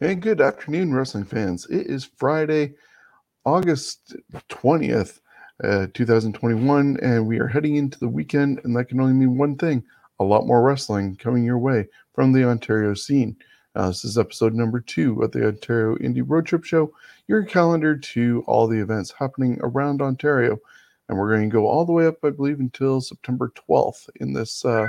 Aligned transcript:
And 0.00 0.20
good 0.20 0.40
afternoon, 0.40 0.92
wrestling 0.92 1.24
fans. 1.24 1.66
It 1.66 1.86
is 1.86 2.10
Friday, 2.16 2.74
August 3.44 4.16
20th, 4.48 5.20
uh, 5.62 5.86
2021, 5.94 6.98
and 7.00 7.28
we 7.28 7.38
are 7.38 7.46
heading 7.46 7.76
into 7.76 8.00
the 8.00 8.08
weekend, 8.08 8.60
and 8.64 8.76
that 8.76 8.86
can 8.86 8.98
only 9.00 9.12
mean 9.12 9.38
one 9.38 9.56
thing 9.56 9.84
a 10.18 10.24
lot 10.24 10.48
more 10.48 10.62
wrestling 10.62 11.14
coming 11.14 11.44
your 11.44 11.58
way 11.58 11.86
from 12.12 12.32
the 12.32 12.42
Ontario 12.42 12.92
scene. 12.94 13.36
Uh, 13.76 13.86
this 13.86 14.04
is 14.04 14.18
episode 14.18 14.52
number 14.52 14.80
two 14.80 15.22
of 15.22 15.30
the 15.30 15.46
Ontario 15.46 15.94
Indie 15.98 16.24
Road 16.26 16.46
Trip 16.46 16.64
Show, 16.64 16.92
your 17.28 17.44
calendar 17.44 17.96
to 17.96 18.42
all 18.48 18.66
the 18.66 18.80
events 18.80 19.14
happening 19.16 19.60
around 19.62 20.02
Ontario. 20.02 20.58
And 21.08 21.16
we're 21.16 21.36
going 21.36 21.48
to 21.48 21.54
go 21.54 21.68
all 21.68 21.84
the 21.84 21.92
way 21.92 22.08
up, 22.08 22.16
I 22.24 22.30
believe, 22.30 22.58
until 22.58 23.00
September 23.00 23.52
12th 23.68 24.10
in 24.16 24.32
this 24.32 24.64
uh, 24.64 24.88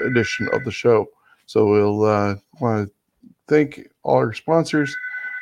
edition 0.00 0.48
of 0.54 0.64
the 0.64 0.72
show. 0.72 1.10
So 1.44 1.66
we'll 1.66 2.04
uh, 2.04 2.36
want 2.58 2.88
to 2.88 2.94
thank 3.52 3.86
all 4.02 4.16
our 4.16 4.32
sponsors 4.32 4.96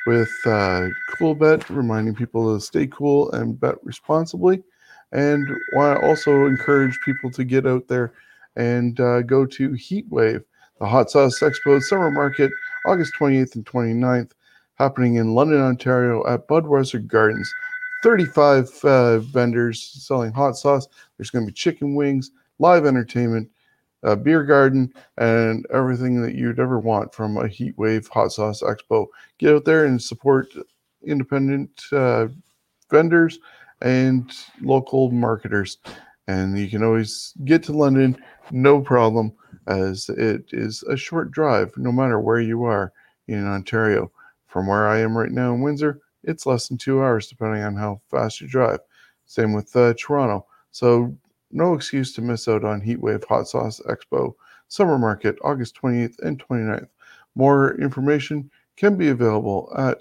with 0.05 0.33
uh, 0.45 0.89
Coolbet, 1.13 1.69
reminding 1.69 2.17
people 2.17 2.53
to 2.53 2.61
stay 2.61 2.89
cool 2.89 3.31
and 3.31 3.61
bet 3.61 3.77
responsibly. 3.85 4.65
And 5.13 5.49
want 5.75 6.01
to 6.01 6.07
also 6.07 6.47
encourage 6.47 6.99
people 7.05 7.31
to 7.31 7.45
get 7.45 7.69
out 7.69 7.87
there 7.87 8.13
and 8.57 8.99
uh, 8.99 9.23
go 9.23 9.47
to 9.47 9.71
Heatwave, 9.71 10.43
the 10.81 10.87
Hot 10.87 11.09
Sauce 11.09 11.39
Expo 11.39 11.81
Summer 11.81 12.11
Market, 12.11 12.51
August 12.85 13.15
28th 13.17 13.55
and 13.55 13.65
29th, 13.65 14.33
happening 14.75 15.15
in 15.15 15.35
London, 15.35 15.61
Ontario 15.61 16.27
at 16.27 16.49
Budweiser 16.49 17.07
Gardens. 17.07 17.53
35 18.03 18.71
uh, 18.83 19.19
vendors 19.19 19.81
selling 20.05 20.33
hot 20.33 20.57
sauce. 20.57 20.89
There's 21.17 21.31
going 21.31 21.45
to 21.45 21.53
be 21.53 21.55
chicken 21.55 21.95
wings, 21.95 22.33
live 22.59 22.87
entertainment, 22.87 23.51
a 24.03 24.17
beer 24.17 24.45
garden, 24.45 24.93
and 25.19 25.67
everything 25.73 26.23
that 26.23 26.35
you'd 26.35 26.61
ever 26.61 26.79
want 26.79 27.15
from 27.15 27.37
a 27.37 27.49
heat 27.49 27.77
wave 27.77 28.09
hot 28.09 28.33
sauce 28.33 28.63
expo. 28.63 29.07
Get 29.39 29.55
out 29.55 29.65
there 29.65 29.85
and 29.85 30.01
support 30.01 30.49
independent 31.05 31.71
uh, 31.93 32.29
vendors 32.91 33.39
and 33.83 34.33
local 34.61 35.11
marketers. 35.11 35.79
And 36.29 36.59
you 36.59 36.69
can 36.69 36.83
always 36.83 37.35
get 37.45 37.63
to 37.65 37.73
London, 37.73 38.17
no 38.51 38.81
problem, 38.81 39.33
as 39.67 40.09
it 40.11 40.45
is 40.53 40.83
a 40.85 40.97
short 40.97 41.31
drive, 41.31 41.73
no 41.77 41.91
matter 41.91 42.21
where 42.21 42.41
you 42.41 42.65
are 42.65 42.93
in 43.29 43.47
Ontario. 43.47 44.11
From 44.47 44.67
where 44.67 44.89
I 44.89 44.99
am 44.99 45.17
right 45.17 45.31
now 45.31 45.55
in 45.55 45.61
Windsor, 45.61 46.01
it's 46.25 46.47
less 46.47 46.69
than 46.69 46.77
two 46.77 47.03
hours, 47.03 47.29
depending 47.29 47.63
on 47.63 47.77
how 47.77 48.01
fast 48.11 48.41
you 48.41 48.49
drive. 48.49 48.81
Same 49.27 49.53
with 49.53 49.75
uh, 49.77 49.95
Toronto. 49.97 50.47
So 50.73 51.17
no 51.51 51.75
excuse 51.75 52.15
to 52.15 52.23
miss 52.23 52.49
out 52.49 52.65
on 52.65 52.81
Heatwave 52.81 53.27
Hot 53.27 53.47
Sauce 53.49 53.81
Expo 53.89 54.35
Summer 54.69 54.99
Market, 54.99 55.37
August 55.43 55.77
28th 55.81 56.19
and 56.21 56.39
29th. 56.39 56.89
More 57.35 57.75
information 57.81 58.51
can 58.77 58.97
be 58.97 59.09
available 59.09 59.73
at 59.77 59.99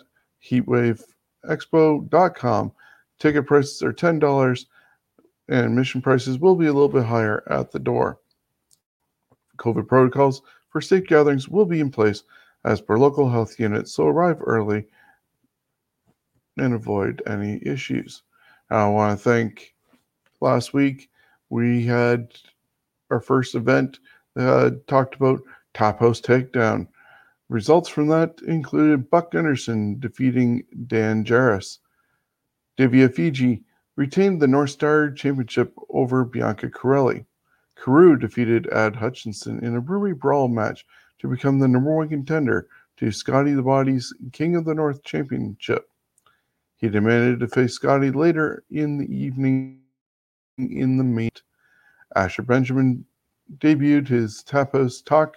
heatwaveexpo.com. 0.48 2.72
Ticket 3.20 3.48
prices 3.48 3.84
are 3.84 3.94
$10 3.94 4.66
and 5.50 5.66
admission 5.66 6.02
prices 6.02 6.40
will 6.40 6.56
be 6.56 6.68
a 6.68 6.74
little 6.74 6.88
bit 6.88 7.04
higher 7.04 7.44
at 7.50 7.72
the 7.72 7.80
door. 7.80 8.20
COVID 9.58 9.88
protocols 9.88 10.44
for 10.70 10.80
safe 10.80 11.08
gatherings 11.08 11.50
will 11.50 11.66
be 11.66 11.80
in 11.80 11.90
place 11.90 12.24
as 12.64 12.82
per 12.82 12.98
local 12.98 13.30
health 13.30 13.60
units, 13.60 13.92
so 13.92 14.08
arrive 14.08 14.38
early 14.42 14.86
and 16.58 16.74
avoid 16.74 17.22
any 17.26 17.60
issues. 17.66 18.24
I 18.70 18.88
want 18.88 19.18
to 19.18 19.24
thank 19.24 19.74
last 20.42 20.74
week 20.74 21.10
we 21.50 21.86
had 21.86 22.34
our 23.10 23.20
first 23.20 23.56
event 23.56 24.00
uh, 24.38 24.72
talked 24.88 25.16
about 25.16 25.42
top 25.74 26.00
house 26.00 26.22
takedown. 26.22 26.88
Results 27.50 27.90
from 27.90 28.08
that 28.08 28.40
included 28.48 29.10
Buck 29.10 29.32
Gunderson 29.32 30.00
defeating 30.00 30.64
Dan 30.88 31.26
Jarrus. 31.26 31.80
Divya 32.78 33.14
Fiji 33.14 33.64
retained 33.96 34.42
the 34.42 34.48
North 34.48 34.70
Star 34.70 35.12
Championship 35.12 35.74
over 35.90 36.24
Bianca 36.24 36.70
Corelli. 36.70 37.26
Carew 37.76 38.18
defeated 38.18 38.68
Ad 38.68 38.96
Hutchinson 38.96 39.64
in 39.64 39.76
a 39.76 39.82
brewery 39.82 40.14
brawl 40.14 40.48
match 40.48 40.86
to 41.20 41.28
become 41.28 41.60
the 41.60 41.68
number 41.68 41.94
one 41.96 42.10
contender 42.10 42.68
to 42.98 43.12
Scotty 43.12 43.54
the 43.54 43.64
Body's 43.64 44.14
King 44.32 44.56
of 44.56 44.66
the 44.66 44.76
North 44.76 45.04
Championship. 45.04 45.90
He 46.78 46.88
demanded 46.88 47.40
to 47.40 47.48
face 47.48 47.74
Scotty 47.74 48.12
later 48.12 48.64
in 48.70 48.98
the 48.98 49.14
evening 49.14 49.82
in 50.60 50.98
the 50.98 51.04
meet. 51.04 51.42
Asher 52.16 52.42
Benjamin 52.42 53.06
debuted 53.58 54.08
his 54.08 54.44
Tapos 54.44 55.02
Talk 55.02 55.36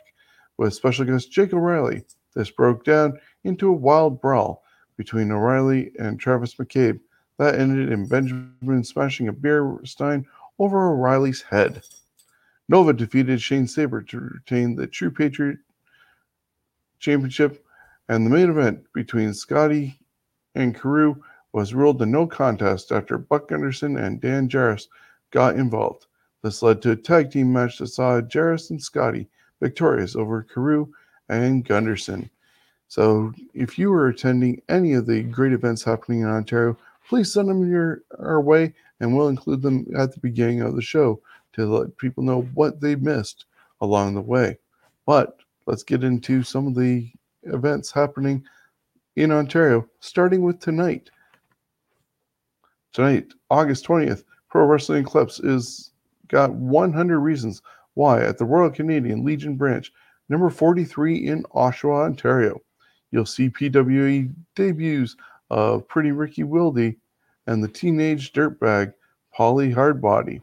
with 0.58 0.74
special 0.74 1.04
guest 1.04 1.30
Jake 1.30 1.52
O'Reilly. 1.52 2.04
This 2.34 2.50
broke 2.50 2.84
down 2.84 3.18
into 3.44 3.68
a 3.68 3.72
wild 3.72 4.20
brawl 4.20 4.64
between 4.96 5.30
O'Reilly 5.30 5.92
and 5.98 6.18
Travis 6.18 6.54
McCabe 6.54 7.00
that 7.38 7.58
ended 7.58 7.90
in 7.90 8.06
Benjamin 8.06 8.84
smashing 8.84 9.28
a 9.28 9.32
beer 9.32 9.78
stein 9.84 10.26
over 10.58 10.90
O'Reilly's 10.90 11.42
head. 11.42 11.82
Nova 12.68 12.92
defeated 12.92 13.40
Shane 13.40 13.66
Saber 13.66 14.02
to 14.02 14.20
retain 14.20 14.76
the 14.76 14.86
True 14.86 15.10
Patriot 15.10 15.58
Championship, 16.98 17.64
and 18.08 18.24
the 18.24 18.30
main 18.30 18.48
event 18.48 18.84
between 18.94 19.34
Scotty 19.34 19.98
and 20.54 20.74
Carew 20.74 21.16
was 21.52 21.74
ruled 21.74 22.00
a 22.00 22.06
no 22.06 22.26
contest 22.26 22.92
after 22.92 23.18
Buck 23.18 23.48
Gunderson 23.48 23.96
and 23.96 24.20
Dan 24.20 24.48
Jarrus 24.48 24.86
got 25.32 25.56
involved. 25.56 26.06
This 26.42 26.62
led 26.62 26.80
to 26.82 26.92
a 26.92 26.96
tag 26.96 27.32
team 27.32 27.52
match 27.52 27.78
that 27.78 27.88
saw 27.88 28.20
Jarrus 28.20 28.70
and 28.70 28.80
Scotty 28.80 29.28
victorious 29.60 30.14
over 30.14 30.42
Carew 30.42 30.88
and 31.28 31.64
Gunderson. 31.64 32.30
So, 32.88 33.32
if 33.54 33.78
you 33.78 33.92
are 33.94 34.08
attending 34.08 34.60
any 34.68 34.92
of 34.92 35.06
the 35.06 35.22
great 35.22 35.52
events 35.52 35.82
happening 35.82 36.20
in 36.20 36.28
Ontario, 36.28 36.76
please 37.08 37.32
send 37.32 37.48
them 37.48 37.70
your 37.70 38.02
our 38.18 38.40
way, 38.40 38.74
and 39.00 39.16
we'll 39.16 39.28
include 39.28 39.62
them 39.62 39.86
at 39.96 40.12
the 40.12 40.20
beginning 40.20 40.60
of 40.60 40.76
the 40.76 40.82
show 40.82 41.20
to 41.54 41.64
let 41.66 41.96
people 41.96 42.22
know 42.22 42.42
what 42.54 42.80
they 42.80 42.94
missed 42.94 43.46
along 43.80 44.14
the 44.14 44.20
way. 44.20 44.58
But 45.06 45.38
let's 45.66 45.82
get 45.82 46.04
into 46.04 46.42
some 46.42 46.66
of 46.66 46.74
the 46.74 47.10
events 47.44 47.90
happening 47.90 48.44
in 49.16 49.32
Ontario, 49.32 49.88
starting 50.00 50.42
with 50.42 50.60
tonight. 50.60 51.10
Tonight, 52.92 53.32
August 53.50 53.86
20th, 53.86 54.24
Pro 54.52 54.66
Wrestling 54.66 55.06
Eclipse 55.06 55.40
is 55.40 55.92
got 56.28 56.52
100 56.52 57.20
reasons 57.20 57.62
why 57.94 58.22
at 58.22 58.36
the 58.36 58.44
Royal 58.44 58.68
Canadian 58.68 59.24
Legion 59.24 59.56
branch, 59.56 59.90
number 60.28 60.50
43 60.50 61.26
in 61.26 61.42
Oshawa, 61.54 62.04
Ontario. 62.04 62.60
You'll 63.12 63.24
see 63.24 63.48
PWE 63.48 64.30
debuts 64.54 65.16
of 65.48 65.88
Pretty 65.88 66.12
Ricky 66.12 66.42
Wilde 66.42 66.92
and 67.46 67.64
the 67.64 67.68
teenage 67.68 68.34
dirtbag 68.34 68.92
Polly 69.32 69.72
Hardbody. 69.72 70.42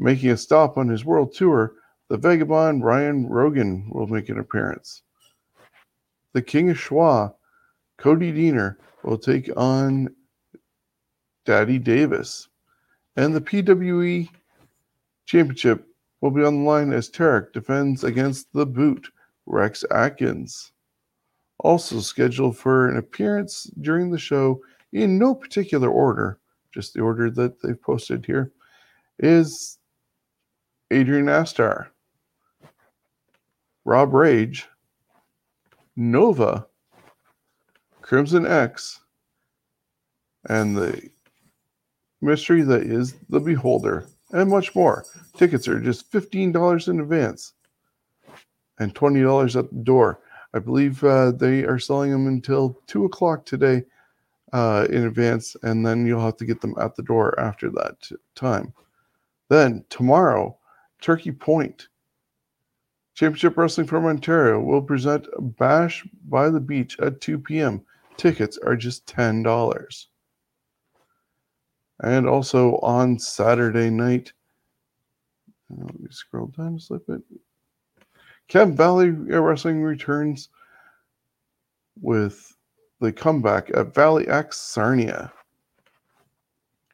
Making 0.00 0.30
a 0.30 0.36
stop 0.36 0.76
on 0.76 0.88
his 0.88 1.04
world 1.04 1.32
tour, 1.32 1.74
the 2.08 2.16
vagabond 2.16 2.84
Ryan 2.84 3.28
Rogan 3.28 3.88
will 3.88 4.08
make 4.08 4.30
an 4.30 4.40
appearance. 4.40 5.02
The 6.32 6.42
King 6.42 6.70
of 6.70 6.76
Schwa, 6.76 7.32
Cody 7.98 8.32
Deaner, 8.32 8.78
will 9.04 9.16
take 9.16 9.48
on 9.56 10.08
Daddy 11.44 11.78
Davis. 11.78 12.48
And 13.16 13.34
the 13.34 13.40
PWE 13.40 14.28
Championship 15.26 15.86
will 16.20 16.30
be 16.30 16.44
on 16.44 16.62
the 16.62 16.70
line 16.70 16.92
as 16.92 17.10
Tarek 17.10 17.52
defends 17.52 18.04
against 18.04 18.52
the 18.52 18.66
boot, 18.66 19.08
Rex 19.46 19.84
Atkins. 19.90 20.72
Also 21.58 22.00
scheduled 22.00 22.56
for 22.56 22.88
an 22.88 22.96
appearance 22.96 23.64
during 23.80 24.10
the 24.10 24.18
show 24.18 24.60
in 24.92 25.18
no 25.18 25.34
particular 25.34 25.88
order, 25.88 26.38
just 26.72 26.94
the 26.94 27.00
order 27.00 27.30
that 27.30 27.60
they've 27.60 27.80
posted 27.80 28.24
here, 28.24 28.52
is 29.18 29.78
Adrian 30.90 31.26
Astar, 31.26 31.88
Rob 33.84 34.12
Rage, 34.12 34.68
Nova, 35.96 36.66
Crimson 38.00 38.46
X, 38.46 39.00
and 40.48 40.76
the 40.76 41.10
mystery 42.22 42.62
that 42.62 42.82
is 42.82 43.14
The 43.28 43.40
Beholder, 43.40 44.06
and 44.30 44.50
much 44.50 44.74
more. 44.74 45.04
Tickets 45.36 45.68
are 45.68 45.80
just 45.80 46.10
$15 46.10 46.88
in 46.88 47.00
advance 47.00 47.52
and 48.78 48.94
$20 48.94 49.56
at 49.56 49.70
the 49.70 49.82
door. 49.82 50.20
I 50.54 50.58
believe 50.58 51.02
uh, 51.02 51.32
they 51.32 51.64
are 51.64 51.78
selling 51.78 52.10
them 52.12 52.26
until 52.26 52.78
2 52.86 53.04
o'clock 53.04 53.44
today 53.44 53.84
uh, 54.52 54.86
in 54.90 55.06
advance, 55.06 55.56
and 55.62 55.84
then 55.84 56.06
you'll 56.06 56.20
have 56.20 56.36
to 56.36 56.44
get 56.44 56.60
them 56.60 56.74
at 56.80 56.94
the 56.94 57.02
door 57.02 57.38
after 57.40 57.70
that 57.70 57.96
time. 58.34 58.72
Then 59.48 59.84
tomorrow, 59.88 60.56
Turkey 61.00 61.32
Point. 61.32 61.88
Championship 63.14 63.56
Wrestling 63.56 63.86
from 63.86 64.06
Ontario 64.06 64.60
will 64.60 64.80
present 64.80 65.26
Bash 65.58 66.06
by 66.28 66.48
the 66.48 66.60
Beach 66.60 66.98
at 67.00 67.20
2 67.20 67.38
p.m. 67.38 67.82
Tickets 68.16 68.58
are 68.58 68.76
just 68.76 69.06
$10. 69.06 70.06
And 72.02 72.28
also 72.28 72.76
on 72.78 73.18
Saturday 73.18 73.88
night, 73.88 74.32
uh, 75.70 75.84
let 75.84 76.00
me 76.00 76.08
scroll 76.10 76.48
down 76.48 76.78
a 76.78 76.92
little 76.92 76.98
bit. 77.06 77.22
Chem 78.48 78.76
Valley 78.76 79.10
Wrestling 79.10 79.82
returns 79.82 80.48
with 82.00 82.56
the 83.00 83.12
comeback 83.12 83.70
at 83.74 83.94
Valley 83.94 84.26
X 84.28 84.58
Sarnia. 84.60 85.32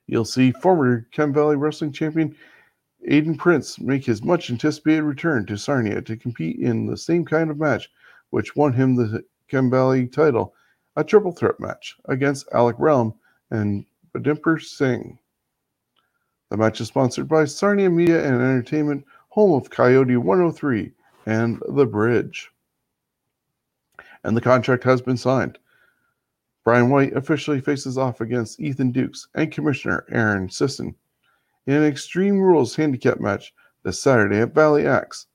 You'll 0.06 0.24
see 0.24 0.52
former 0.52 1.06
Chem 1.10 1.32
Valley 1.32 1.56
Wrestling 1.56 1.92
champion 1.92 2.36
Aiden 3.08 3.38
Prince 3.38 3.80
make 3.80 4.04
his 4.04 4.22
much 4.22 4.50
anticipated 4.50 5.02
return 5.02 5.46
to 5.46 5.56
Sarnia 5.56 6.02
to 6.02 6.16
compete 6.16 6.58
in 6.58 6.86
the 6.86 6.96
same 6.96 7.24
kind 7.24 7.50
of 7.50 7.58
match 7.58 7.88
which 8.30 8.56
won 8.56 8.72
him 8.72 8.94
the 8.94 9.24
Chem 9.48 9.70
Valley 9.70 10.06
title, 10.06 10.54
a 10.96 11.04
triple 11.04 11.32
threat 11.32 11.58
match 11.58 11.96
against 12.06 12.48
Alec 12.52 12.76
Realm 12.78 13.14
and 13.50 13.86
Badimper 14.18 14.60
Singh. 14.60 15.18
The 16.50 16.56
match 16.56 16.80
is 16.80 16.88
sponsored 16.88 17.28
by 17.28 17.44
Sarnia 17.44 17.88
Media 17.88 18.24
and 18.24 18.42
Entertainment, 18.42 19.04
home 19.28 19.52
of 19.52 19.70
Coyote 19.70 20.16
103 20.16 20.92
and 21.26 21.62
The 21.68 21.86
Bridge. 21.86 22.50
And 24.24 24.36
the 24.36 24.40
contract 24.40 24.82
has 24.84 25.00
been 25.00 25.16
signed. 25.16 25.58
Brian 26.64 26.90
White 26.90 27.16
officially 27.16 27.60
faces 27.60 27.96
off 27.96 28.20
against 28.20 28.60
Ethan 28.60 28.90
Dukes 28.90 29.28
and 29.34 29.52
Commissioner 29.52 30.04
Aaron 30.10 30.50
Sisson 30.50 30.96
in 31.66 31.74
an 31.74 31.84
Extreme 31.84 32.40
Rules 32.40 32.74
handicap 32.74 33.20
match 33.20 33.54
this 33.84 34.00
Saturday 34.00 34.40
at 34.40 34.54
Valley 34.54 34.86
X. 34.86 35.26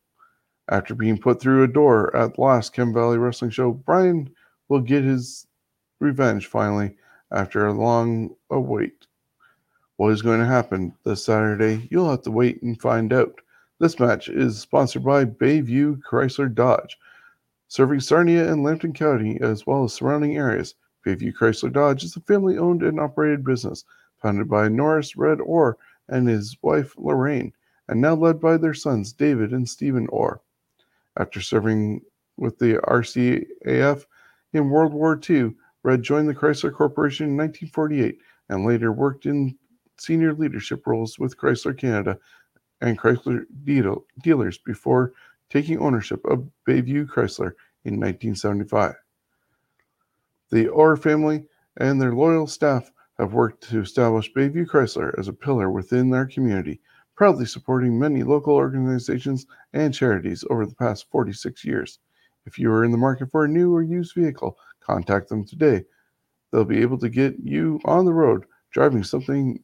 After 0.68 0.94
being 0.94 1.18
put 1.18 1.40
through 1.40 1.64
a 1.64 1.68
door 1.68 2.16
at 2.16 2.36
the 2.36 2.42
last 2.42 2.74
Chem 2.74 2.94
Valley 2.94 3.18
Wrestling 3.18 3.52
Show, 3.52 3.72
Brian 3.72 4.30
will 4.68 4.82
get 4.82 5.04
his 5.04 5.48
revenge 6.00 6.48
finally 6.48 6.98
after 7.34 7.66
a 7.66 7.74
long 7.74 8.36
wait. 8.50 9.08
What 9.98 10.12
is 10.12 10.22
going 10.22 10.40
to 10.40 10.46
happen 10.46 10.96
this 11.04 11.26
Saturday? 11.26 11.88
You'll 11.92 12.10
have 12.10 12.22
to 12.24 12.32
wait 12.32 12.62
and 12.62 12.80
find 12.80 13.12
out. 13.12 13.42
This 13.80 14.00
match 14.00 14.30
is 14.30 14.60
sponsored 14.60 15.04
by 15.04 15.26
Bayview 15.26 16.00
Chrysler 16.02 16.54
Dodge, 16.54 16.98
serving 17.68 18.00
Sarnia 18.00 18.52
and 18.52 18.64
Lambton 18.64 18.94
County 18.94 19.40
as 19.42 19.66
well 19.66 19.84
as 19.84 19.94
surrounding 19.94 20.38
areas. 20.38 20.76
Bayview 21.06 21.34
Chrysler 21.34 21.74
Dodge 21.74 22.04
is 22.04 22.16
a 22.16 22.22
family 22.22 22.58
owned 22.58 22.84
and 22.84 23.00
operated 23.00 23.44
business 23.44 23.84
founded 24.22 24.48
by 24.48 24.70
Norris 24.70 25.18
Red 25.18 25.42
Orr 25.42 25.78
and 26.08 26.28
his 26.28 26.56
wife 26.62 26.94
Lorraine, 26.98 27.52
and 27.88 28.00
now 28.00 28.14
led 28.14 28.40
by 28.40 28.58
their 28.58 28.74
sons 28.74 29.12
David 29.12 29.52
and 29.52 29.68
Stephen 29.68 30.08
Orr. 30.08 30.40
After 31.18 31.42
serving 31.42 32.02
with 32.38 32.58
the 32.60 32.76
RCAF 32.86 34.06
in 34.54 34.70
World 34.70 34.94
War 34.94 35.20
II, 35.30 35.56
Red 35.84 36.02
joined 36.02 36.30
the 36.30 36.34
Chrysler 36.34 36.74
Corporation 36.74 37.28
in 37.28 37.38
1948 37.38 38.18
and 38.50 38.66
later 38.66 38.92
worked 38.92 39.26
in 39.26 39.58
senior 39.98 40.34
leadership 40.34 40.88
roles 40.88 41.20
with 41.20 41.38
Chrysler 41.38 41.78
Canada 41.78 42.18
and 42.82 42.98
Chrysler 42.98 43.46
dealers 44.22 44.58
before 44.58 45.14
taking 45.50 45.80
ownership 45.80 46.24
of 46.26 46.48
Bayview 46.68 47.06
Chrysler 47.06 47.54
in 47.86 48.00
1975. 48.00 48.96
The 50.52 50.68
Orr 50.68 50.96
family 50.96 51.46
and 51.78 52.02
their 52.02 52.14
loyal 52.14 52.48
staff 52.48 52.92
have 53.20 53.34
worked 53.34 53.70
to 53.70 53.82
establish 53.82 54.34
Bayview 54.34 54.66
Chrysler 54.66 55.18
as 55.20 55.28
a 55.28 55.34
pillar 55.34 55.70
within 55.70 56.10
their 56.10 56.26
community, 56.26 56.82
proudly 57.16 57.46
supporting 57.46 58.00
many 58.00 58.24
local 58.24 58.56
organizations 58.56 59.46
and 59.74 59.94
charities 59.94 60.44
over 60.50 60.66
the 60.66 60.76
past 60.76 61.10
46 61.12 61.64
years. 61.66 62.00
If 62.46 62.58
you 62.60 62.72
are 62.72 62.84
in 62.84 62.92
the 62.92 62.98
market 62.98 63.32
for 63.32 63.46
a 63.46 63.50
new 63.50 63.74
or 63.74 63.84
used 63.84 64.16
vehicle, 64.16 64.58
contact 64.84 65.30
them 65.30 65.46
today. 65.46 65.84
They'll 66.52 66.66
be 66.66 66.82
able 66.82 66.98
to 67.00 67.10
get 67.10 67.36
you 67.44 67.80
on 67.86 68.06
the 68.06 68.14
road 68.14 68.46
driving 68.72 69.04
something 69.04 69.60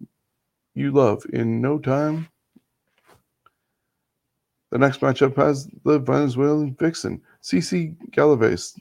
you 0.75 0.91
love 0.91 1.25
in 1.33 1.61
no 1.61 1.79
time. 1.79 2.27
The 4.71 4.77
next 4.77 5.01
matchup 5.01 5.35
has 5.35 5.67
the 5.83 5.99
Venezuelan 5.99 6.75
vixen, 6.79 7.21
Cece 7.41 7.95
Galaves, 8.11 8.79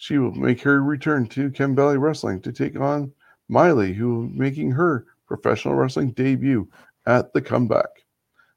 she 0.00 0.16
will 0.18 0.32
make 0.32 0.60
her 0.62 0.80
return 0.80 1.26
to 1.26 1.50
Chem 1.50 1.74
Valley 1.74 1.98
Wrestling 1.98 2.40
to 2.42 2.52
take 2.52 2.78
on 2.78 3.12
Miley, 3.48 3.92
who 3.92 4.14
will 4.14 4.26
be 4.28 4.38
making 4.38 4.70
her 4.70 5.06
professional 5.26 5.74
wrestling 5.74 6.12
debut 6.12 6.68
at 7.06 7.32
the 7.32 7.42
comeback. 7.42 8.04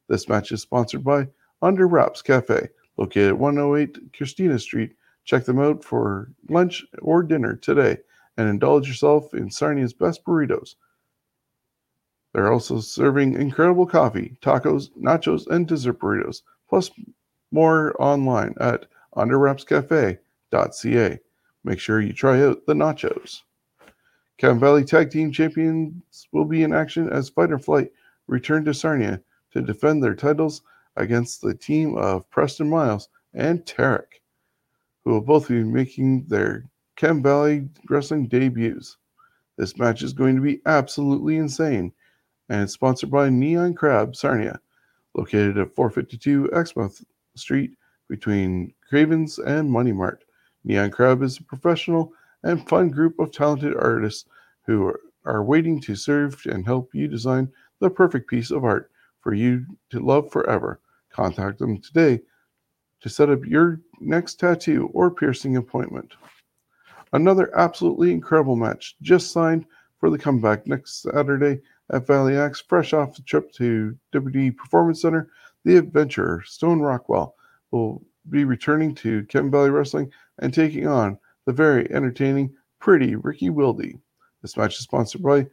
This 0.07 0.29
match 0.29 0.51
is 0.51 0.61
sponsored 0.61 1.03
by 1.03 1.27
Under 1.63 1.87
Wraps 1.87 2.21
Cafe, 2.21 2.69
located 2.97 3.29
at 3.29 3.39
108 3.39 4.13
Christina 4.15 4.59
Street. 4.59 4.95
Check 5.23 5.45
them 5.45 5.59
out 5.59 5.83
for 5.83 6.31
lunch 6.49 6.85
or 7.01 7.23
dinner 7.23 7.55
today 7.55 7.97
and 8.37 8.49
indulge 8.49 8.87
yourself 8.87 9.33
in 9.33 9.49
Sarnia's 9.49 9.93
best 9.93 10.23
burritos. 10.25 10.75
They're 12.33 12.51
also 12.51 12.79
serving 12.79 13.35
incredible 13.35 13.85
coffee, 13.85 14.37
tacos, 14.41 14.89
nachos, 14.97 15.47
and 15.47 15.67
dessert 15.67 15.99
burritos, 15.99 16.41
plus 16.69 16.89
more 17.51 17.93
online 18.01 18.55
at 18.59 18.85
underwrapscafe.ca. 19.15 21.19
Make 21.63 21.79
sure 21.79 22.01
you 22.01 22.13
try 22.13 22.41
out 22.41 22.65
the 22.65 22.73
nachos. 22.73 23.41
Chem 24.37 24.59
Valley 24.59 24.83
Tag 24.83 25.11
Team 25.11 25.31
Champions 25.31 26.27
will 26.31 26.45
be 26.45 26.63
in 26.63 26.73
action 26.73 27.09
as 27.09 27.29
Fight 27.29 27.51
or 27.51 27.59
Flight 27.59 27.91
return 28.27 28.65
to 28.65 28.73
Sarnia 28.73 29.21
to 29.51 29.61
defend 29.61 30.03
their 30.03 30.15
titles 30.15 30.63
against 30.95 31.41
the 31.41 31.53
team 31.53 31.95
of 31.95 32.29
Preston 32.29 32.69
Miles 32.69 33.09
and 33.33 33.65
Tarek, 33.65 34.20
who 35.03 35.11
will 35.11 35.21
both 35.21 35.47
be 35.47 35.63
making 35.63 36.25
their 36.27 36.65
Chem 36.95 37.23
Valley 37.23 37.67
wrestling 37.89 38.27
debuts. 38.27 38.97
This 39.57 39.77
match 39.77 40.01
is 40.01 40.13
going 40.13 40.35
to 40.35 40.41
be 40.41 40.61
absolutely 40.65 41.37
insane, 41.37 41.91
and 42.49 42.63
it's 42.63 42.73
sponsored 42.73 43.11
by 43.11 43.29
Neon 43.29 43.73
Crab 43.73 44.15
Sarnia, 44.15 44.59
located 45.15 45.57
at 45.57 45.75
452 45.75 46.51
Exmouth 46.53 47.03
Street 47.35 47.71
between 48.09 48.73
Cravens 48.87 49.39
and 49.39 49.69
Money 49.69 49.91
Mart. 49.91 50.23
Neon 50.63 50.91
Crab 50.91 51.23
is 51.23 51.37
a 51.37 51.43
professional 51.43 52.13
and 52.43 52.67
fun 52.67 52.89
group 52.89 53.19
of 53.19 53.31
talented 53.31 53.75
artists 53.75 54.25
who 54.65 54.93
are 55.25 55.43
waiting 55.43 55.79
to 55.81 55.95
serve 55.95 56.41
and 56.45 56.65
help 56.65 56.93
you 56.93 57.07
design 57.07 57.51
the 57.79 57.89
perfect 57.89 58.29
piece 58.29 58.51
of 58.51 58.63
art 58.63 58.91
for 59.21 59.33
you 59.33 59.65
to 59.89 59.99
love 59.99 60.31
forever. 60.31 60.79
Contact 61.11 61.59
them 61.59 61.79
today 61.79 62.21
to 63.01 63.09
set 63.09 63.29
up 63.29 63.45
your 63.45 63.81
next 63.99 64.35
tattoo 64.35 64.89
or 64.93 65.11
piercing 65.11 65.57
appointment. 65.57 66.13
Another 67.13 67.55
absolutely 67.57 68.11
incredible 68.11 68.55
match 68.55 68.95
just 69.01 69.31
signed 69.31 69.65
for 69.99 70.09
the 70.09 70.17
comeback 70.17 70.65
next 70.65 71.01
Saturday 71.01 71.61
at 71.91 72.07
Valley 72.07 72.37
X, 72.37 72.61
fresh 72.61 72.93
off 72.93 73.15
the 73.15 73.21
trip 73.23 73.51
to 73.53 73.97
WD 74.13 74.55
Performance 74.55 75.01
Center. 75.01 75.29
The 75.65 75.77
adventurer 75.77 76.41
Stone 76.45 76.79
Rockwell 76.79 77.35
will 77.71 78.01
be 78.29 78.45
returning 78.45 78.95
to 78.95 79.25
Chem 79.25 79.51
Valley 79.51 79.69
Wrestling 79.69 80.11
and 80.39 80.53
taking 80.53 80.87
on 80.87 81.17
the 81.45 81.53
very 81.53 81.91
entertaining 81.91 82.53
Pretty 82.79 83.15
Ricky 83.15 83.49
Wilde. 83.49 83.99
This 84.41 84.57
match 84.57 84.75
is 84.75 84.83
sponsored 84.83 85.21
by 85.21 85.47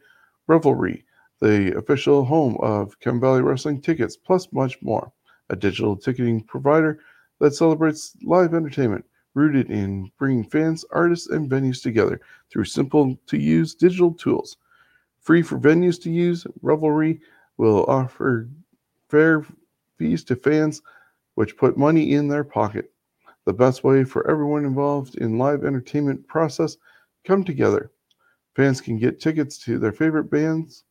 Revelry, 0.47 1.03
the 1.41 1.77
official 1.77 2.23
home 2.23 2.57
of 2.61 2.99
Chem 2.99 3.19
Valley 3.19 3.41
Wrestling 3.41 3.81
tickets, 3.81 4.17
plus 4.17 4.51
much 4.51 4.81
more. 4.81 5.11
A 5.49 5.55
digital 5.55 5.95
ticketing 5.95 6.43
provider 6.43 6.99
that 7.39 7.55
celebrates 7.55 8.15
live 8.23 8.53
entertainment 8.53 9.05
rooted 9.33 9.69
in 9.69 10.11
bringing 10.17 10.43
fans, 10.43 10.83
artists, 10.91 11.29
and 11.29 11.49
venues 11.49 11.81
together 11.81 12.19
through 12.51 12.65
simple 12.65 13.17
to 13.27 13.37
use 13.37 13.75
digital 13.75 14.13
tools. 14.13 14.57
Free 15.21 15.41
for 15.41 15.59
venues 15.59 16.01
to 16.03 16.09
use, 16.09 16.45
Revelry 16.61 17.21
will 17.57 17.85
offer 17.85 18.49
fair 19.09 19.45
fees 19.97 20.23
to 20.25 20.35
fans 20.35 20.81
which 21.35 21.57
put 21.57 21.77
money 21.77 22.13
in 22.13 22.27
their 22.27 22.43
pocket. 22.43 22.91
The 23.45 23.53
best 23.53 23.83
way 23.83 24.03
for 24.03 24.29
everyone 24.29 24.65
involved 24.65 25.15
in 25.15 25.37
live 25.37 25.63
entertainment 25.63 26.27
process 26.27 26.77
come 27.25 27.43
together. 27.43 27.91
Fans 28.55 28.81
can 28.81 28.97
get 28.97 29.19
tickets 29.19 29.57
to 29.59 29.79
their 29.79 29.91
favorite 29.91 30.29
bands 30.29 30.83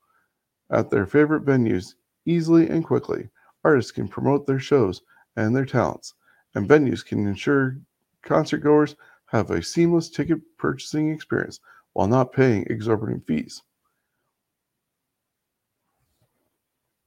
at 0.71 0.91
their 0.91 1.07
favorite 1.07 1.45
venues 1.45 1.95
easily 2.25 2.69
and 2.69 2.85
quickly. 2.85 3.29
Artists 3.65 3.91
can 3.93 4.09
promote 4.09 4.47
their 4.47 4.59
shows 4.59 5.03
and 5.37 5.55
their 5.55 5.67
talents, 5.67 6.15
and 6.55 6.69
venues 6.69 7.05
can 7.05 7.27
ensure 7.27 7.77
concert 8.23 8.59
goers 8.59 8.97
have 9.27 9.51
a 9.51 9.63
seamless 9.63 10.09
ticket 10.09 10.39
purchasing 10.57 11.11
experience 11.11 11.61
while 11.93 12.09
not 12.09 12.33
paying 12.33 12.67
exorbitant 12.69 13.27
fees. 13.27 13.63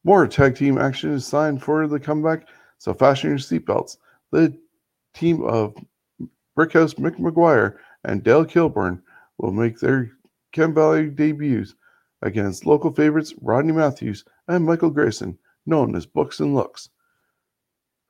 More 0.04 0.28
tag 0.28 0.56
team 0.56 0.78
action 0.78 1.12
is 1.12 1.26
signed 1.26 1.62
for 1.62 1.88
the 1.88 2.00
comeback 2.00 2.48
so 2.82 2.96
fasten 2.96 3.30
your 3.30 3.38
seatbelts. 3.38 3.98
The 4.32 4.58
team 5.14 5.44
of 5.44 5.76
Brickhouse 6.58 6.96
Mick 6.96 7.18
McGuire 7.18 7.78
and 8.04 8.24
Dale 8.24 8.44
Kilburn 8.44 9.04
will 9.38 9.52
make 9.52 9.80
their 9.80 10.12
Chem 10.52 10.74
Valley 10.74 11.10
debuts 11.10 11.76
against 12.24 12.66
local 12.66 12.92
favorites 12.92 13.36
Rodney 13.40 13.74
Matthews 13.74 14.26
and 14.48 14.66
Michael 14.66 14.90
Grayson, 14.90 15.38
known 15.66 15.96
as 15.96 16.08
Books 16.08 16.40
and 16.40 16.56
Looks, 16.56 16.90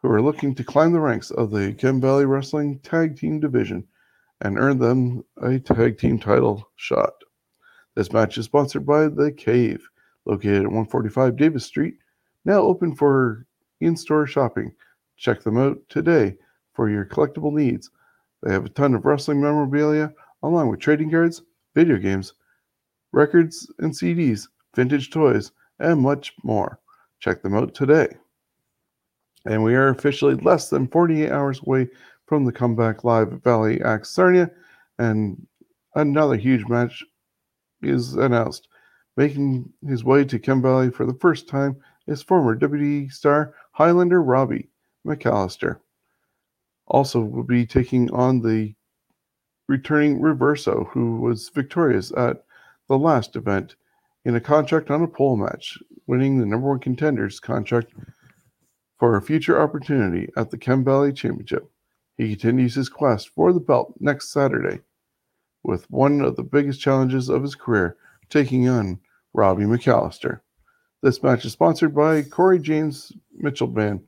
who 0.02 0.10
are 0.10 0.22
looking 0.22 0.56
to 0.56 0.64
climb 0.64 0.92
the 0.92 1.00
ranks 1.00 1.32
of 1.32 1.52
the 1.52 1.74
Chem 1.74 2.02
Valley 2.02 2.26
Wrestling 2.26 2.80
Tag 2.80 3.18
Team 3.18 3.40
Division 3.40 3.88
and 4.42 4.58
earn 4.58 4.80
them 4.80 5.24
a 5.42 5.60
tag 5.60 5.98
team 5.98 6.20
title 6.20 6.68
shot. 6.76 7.14
This 7.96 8.12
match 8.12 8.38
is 8.38 8.46
sponsored 8.46 8.86
by 8.86 9.08
The 9.08 9.32
Cave, 9.32 9.88
located 10.26 10.64
at 10.64 10.64
145 10.64 11.36
Davis 11.36 11.66
Street, 11.66 11.96
now 12.46 12.62
open 12.62 12.96
for 12.96 13.46
in 13.80 13.96
store 13.96 14.26
shopping. 14.26 14.74
Check 15.18 15.44
them 15.44 15.58
out 15.58 15.78
today 15.90 16.36
for 16.74 16.90
your 16.90 17.06
collectible 17.06 17.54
needs. 17.54 17.92
They 18.42 18.52
have 18.52 18.66
a 18.66 18.70
ton 18.70 18.96
of 18.96 19.06
wrestling 19.06 19.42
memorabilia, 19.42 20.14
along 20.42 20.70
with 20.70 20.80
trading 20.80 21.12
cards, 21.12 21.44
video 21.76 21.98
games, 21.98 22.34
records 23.12 23.72
and 23.80 23.92
CDs, 23.92 24.48
vintage 24.76 25.12
toys, 25.12 25.52
and 25.80 26.00
much 26.00 26.34
more. 26.44 26.80
Check 27.20 27.44
them 27.44 27.56
out 27.56 27.76
today. 27.76 28.08
And 29.46 29.64
we 29.64 29.76
are 29.76 29.90
officially 29.90 30.36
less 30.36 30.70
than 30.70 30.88
48 30.88 31.32
hours 31.32 31.62
away 31.66 31.88
from 32.28 32.46
the 32.46 32.52
comeback 32.52 33.04
live 33.04 33.34
at 33.34 33.44
Valley 33.44 33.82
Axe 33.82 34.10
Sarnia, 34.10 34.50
and 35.00 35.46
another 35.96 36.38
huge 36.38 36.66
match 36.68 37.04
is 37.82 38.14
announced. 38.16 38.68
Making 39.18 39.72
his 39.86 40.04
way 40.04 40.24
to 40.24 40.40
Chem 40.40 40.62
Valley 40.62 40.90
for 40.90 41.06
the 41.06 41.18
first 41.20 41.50
time 41.50 41.76
is 42.08 42.22
former 42.22 42.58
WWE 42.58 43.12
star 43.12 43.54
Highlander 43.74 44.22
Robbie 44.22 44.70
McAllister. 45.06 45.80
Also, 46.88 47.22
will 47.22 47.44
be 47.44 47.66
taking 47.66 48.10
on 48.12 48.42
the 48.42 48.74
returning 49.68 50.20
Reverso, 50.20 50.88
who 50.90 51.20
was 51.20 51.50
victorious 51.50 52.12
at 52.16 52.44
the 52.88 52.98
last 52.98 53.36
event 53.36 53.76
in 54.26 54.36
a 54.36 54.42
contract 54.42 54.92
on 54.92 55.02
a 55.02 55.08
pole 55.08 55.36
match, 55.36 55.78
winning 56.08 56.40
the 56.40 56.46
number 56.46 56.68
one 56.70 56.80
contenders 56.80 57.40
contract 57.40 57.94
for 59.02 59.18
a 59.18 59.22
future 59.22 59.60
opportunity 59.60 60.30
at 60.38 60.52
the 60.52 60.58
Chem 60.60 60.84
Valley 60.84 61.12
Championship. 61.12 61.68
He 62.18 62.36
continues 62.36 62.76
his 62.76 62.88
quest 62.88 63.30
for 63.30 63.52
the 63.52 63.60
belt 63.60 63.96
next 64.00 64.32
Saturday 64.32 64.82
with 65.64 65.90
one 65.90 66.22
of 66.22 66.36
the 66.36 66.44
biggest 66.44 66.80
challenges 66.80 67.28
of 67.28 67.42
his 67.42 67.56
career, 67.56 67.98
taking 68.30 68.70
on 68.70 69.00
Robbie 69.34 69.64
McAllister. 69.64 70.42
This 71.02 71.24
match 71.24 71.46
is 71.46 71.52
sponsored 71.54 71.96
by 71.96 72.22
Corey 72.22 72.60
James 72.60 73.12
Mitchell 73.36 73.66
Band. 73.66 74.02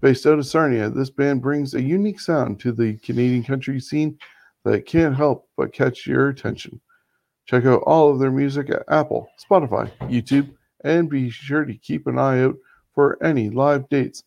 Based 0.00 0.24
out 0.26 0.38
of 0.38 0.46
Sarnia, 0.46 0.90
this 0.90 1.10
band 1.10 1.42
brings 1.42 1.74
a 1.74 1.82
unique 1.82 2.20
sound 2.20 2.60
to 2.60 2.70
the 2.70 2.98
Canadian 2.98 3.42
country 3.42 3.80
scene 3.80 4.16
that 4.64 4.86
can't 4.86 5.16
help 5.16 5.48
but 5.56 5.72
catch 5.72 6.06
your 6.06 6.28
attention. 6.28 6.80
Check 7.46 7.64
out 7.64 7.82
all 7.82 8.12
of 8.12 8.20
their 8.20 8.30
music 8.30 8.70
at 8.70 8.84
Apple, 8.86 9.28
Spotify, 9.44 9.90
YouTube, 10.02 10.54
and 10.84 11.10
be 11.10 11.30
sure 11.30 11.64
to 11.64 11.74
keep 11.74 12.06
an 12.06 12.16
eye 12.16 12.44
out 12.44 12.54
for 12.94 13.22
any 13.22 13.50
live 13.50 13.88
dates 13.88 14.24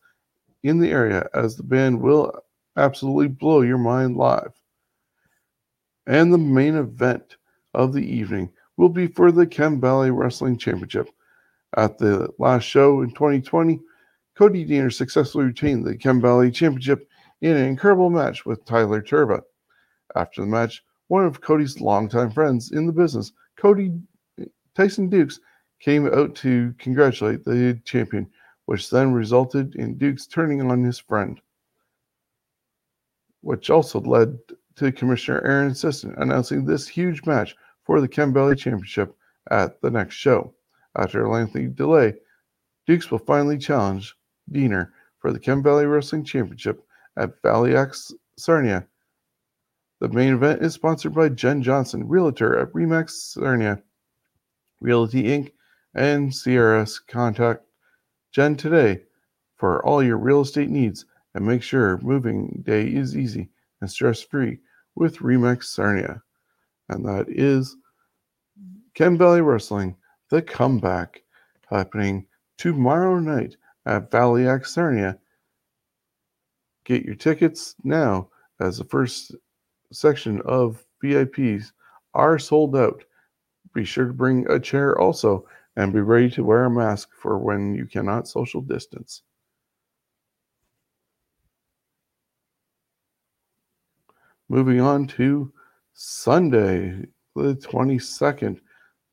in 0.64 0.80
the 0.80 0.90
area 0.90 1.28
as 1.34 1.56
the 1.56 1.64
band 1.64 2.02
will 2.02 2.34
absolutely 2.78 3.28
blow 3.28 3.62
your 3.62 3.78
mind 3.78 4.18
live. 4.18 4.54
And 6.08 6.34
the 6.34 6.38
main 6.38 6.76
event 6.76 7.38
of 7.74 7.94
the 7.94 8.06
evening 8.06 8.50
will 8.78 8.90
be 8.90 9.08
for 9.08 9.32
the 9.32 9.48
Chem 9.48 9.80
Valley 9.80 10.12
Wrestling 10.12 10.58
Championship. 10.58 11.10
At 11.78 11.98
the 11.98 12.30
last 12.40 12.64
show 12.64 13.02
in 13.02 13.12
2020, 13.12 13.80
Cody 14.36 14.66
Deaner 14.66 14.92
successfully 14.92 15.46
retained 15.46 15.86
the 15.86 15.98
Chem 15.98 16.22
Valley 16.22 16.52
Championship 16.52 17.08
in 17.42 17.56
an 17.56 17.66
incredible 17.66 18.10
match 18.10 18.46
with 18.46 18.66
Tyler 18.66 19.02
Turva. 19.02 19.42
After 20.16 20.42
the 20.42 20.48
match, 20.48 20.84
one 21.08 21.26
of 21.26 21.42
Cody's 21.42 21.82
longtime 21.82 22.32
friends 22.32 22.72
in 22.72 22.88
the 22.88 22.94
business, 22.94 23.32
Cody 23.58 23.92
Tyson 24.76 25.10
Dukes, 25.10 25.40
came 25.80 26.08
out 26.08 26.34
to 26.36 26.74
congratulate 26.80 27.44
the 27.44 27.80
champion, 27.84 28.30
which 28.66 28.90
then 28.90 29.14
resulted 29.14 29.76
in 29.76 29.98
Dukes 29.98 30.28
turning 30.28 30.62
on 30.62 30.84
his 30.84 31.00
friend, 31.00 31.40
which 33.42 33.70
also 33.70 34.00
led 34.00 34.38
to 34.76 34.92
Commissioner 34.92 35.42
Aaron 35.46 35.76
Sisson 35.76 36.14
announcing 36.18 36.66
this 36.66 36.88
huge 36.88 37.26
match 37.26 37.56
for 37.84 38.02
the 38.02 38.08
Chem 38.08 38.34
Valley 38.34 38.56
Championship 38.56 39.16
at 39.52 39.82
the 39.82 39.92
next 39.92 40.16
show. 40.16 40.54
After 40.96 41.26
a 41.26 41.32
lengthy 41.32 41.68
delay, 41.68 42.14
Dukes 42.88 43.12
will 43.12 43.20
finally 43.20 43.58
challenge 43.58 44.16
Deaner 44.52 44.92
for 45.20 45.34
the 45.34 45.40
Chem 45.40 45.64
Valley 45.64 45.86
Wrestling 45.86 46.24
Championship 46.24 46.86
at 47.18 47.42
Valley 47.42 47.76
Axe 47.76 48.14
Sarnia 48.38 48.88
the 50.04 50.10
main 50.10 50.34
event 50.34 50.62
is 50.62 50.74
sponsored 50.74 51.14
by 51.14 51.30
Jen 51.30 51.64
Johnson, 51.64 52.06
Realtor 52.10 52.60
at 52.60 52.74
Remax 52.74 53.12
Sarnia, 53.12 53.82
Realty 54.82 55.24
Inc., 55.24 55.54
and 55.96 56.30
CRS. 56.30 57.00
Contact 57.08 57.64
Jen 58.34 58.56
today 58.56 59.00
for 59.56 59.86
all 59.86 60.02
your 60.02 60.18
real 60.18 60.42
estate 60.42 60.70
needs 60.70 61.06
and 61.36 61.46
make 61.46 61.62
sure 61.62 62.00
moving 62.00 62.64
day 62.66 62.88
is 62.88 63.16
easy 63.16 63.50
and 63.80 63.90
stress 63.90 64.24
free 64.24 64.60
with 64.96 65.20
Remax 65.20 65.66
Sarnia. 65.66 66.24
And 66.90 67.06
that 67.06 67.30
is 67.30 67.78
Chem 68.96 69.20
Valley 69.20 69.42
Wrestling, 69.42 69.96
the 70.30 70.42
comeback, 70.42 71.22
happening 71.70 72.26
tomorrow 72.58 73.20
night 73.20 73.56
at 73.86 74.10
Valley 74.10 74.48
Axe 74.48 74.74
Sarnia. 74.74 75.20
Get 76.86 77.06
your 77.06 77.16
tickets 77.16 77.76
now 77.84 78.30
as 78.60 78.80
the 78.80 78.84
first 78.84 79.36
section 79.92 80.42
of 80.46 80.84
VIPs 81.04 81.72
are 82.16 82.40
sold 82.40 82.76
out. 82.76 83.04
Be 83.76 83.86
sure 83.86 84.08
to 84.08 84.14
bring 84.14 84.50
a 84.50 84.60
chair 84.60 85.00
also 85.00 85.48
and 85.76 85.94
be 85.94 86.02
ready 86.02 86.30
to 86.32 86.44
wear 86.44 86.66
a 86.66 86.70
mask 86.70 87.10
for 87.20 87.38
when 87.38 87.74
you 87.74 87.86
cannot 87.86 88.28
social 88.28 88.62
distance. 88.62 89.24
Moving 94.50 94.82
on 94.82 95.08
to 95.08 95.52
Sunday, 95.94 97.06
the 97.36 97.56
22nd, 97.56 98.60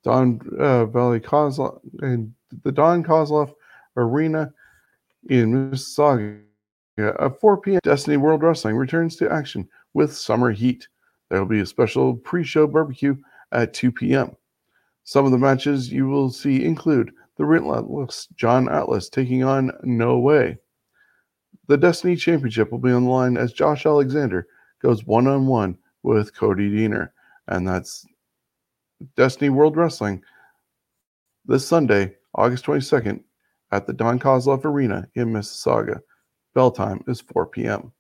Don 0.02 0.40
uh, 0.58 0.86
Valley 0.86 1.20
Kozlov 1.20 1.80
and 2.00 2.32
the 2.64 2.72
Don 2.72 3.04
Kozlov 3.04 3.54
Arena 3.96 4.52
in 5.28 5.70
Mississauga 5.70 6.42
at 6.98 7.40
4 7.40 7.60
p.m. 7.60 7.80
Destiny 7.82 8.16
World 8.16 8.42
Wrestling 8.42 8.76
returns 8.76 9.16
to 9.16 9.30
action 9.30 9.68
with 9.94 10.14
summer 10.14 10.50
heat. 10.50 10.88
There 11.28 11.38
will 11.38 11.46
be 11.46 11.60
a 11.60 11.66
special 11.66 12.16
pre 12.16 12.44
show 12.44 12.66
barbecue 12.66 13.16
at 13.52 13.74
2 13.74 13.92
p.m. 13.92 14.36
Some 15.10 15.24
of 15.24 15.32
the 15.32 15.38
matches 15.38 15.90
you 15.90 16.06
will 16.06 16.30
see 16.30 16.64
include 16.64 17.10
the 17.36 17.44
relentless 17.44 18.28
John 18.36 18.68
Atlas 18.68 19.08
taking 19.08 19.42
on 19.42 19.72
No 19.82 20.20
Way. 20.20 20.58
The 21.66 21.76
Destiny 21.76 22.14
Championship 22.14 22.70
will 22.70 22.78
be 22.78 22.92
on 22.92 23.02
the 23.02 23.10
line 23.10 23.36
as 23.36 23.52
Josh 23.52 23.86
Alexander 23.86 24.46
goes 24.80 25.04
one 25.04 25.26
on 25.26 25.48
one 25.48 25.76
with 26.04 26.32
Cody 26.36 26.70
Deaner. 26.70 27.10
And 27.48 27.66
that's 27.66 28.06
Destiny 29.16 29.50
World 29.50 29.76
Wrestling 29.76 30.22
this 31.44 31.66
Sunday, 31.66 32.14
August 32.36 32.64
22nd, 32.66 33.20
at 33.72 33.88
the 33.88 33.92
Don 33.92 34.20
Kozlov 34.20 34.64
Arena 34.64 35.08
in 35.16 35.32
Mississauga. 35.32 35.98
Bell 36.54 36.70
time 36.70 37.02
is 37.08 37.20
4 37.20 37.46
p.m. 37.46 37.92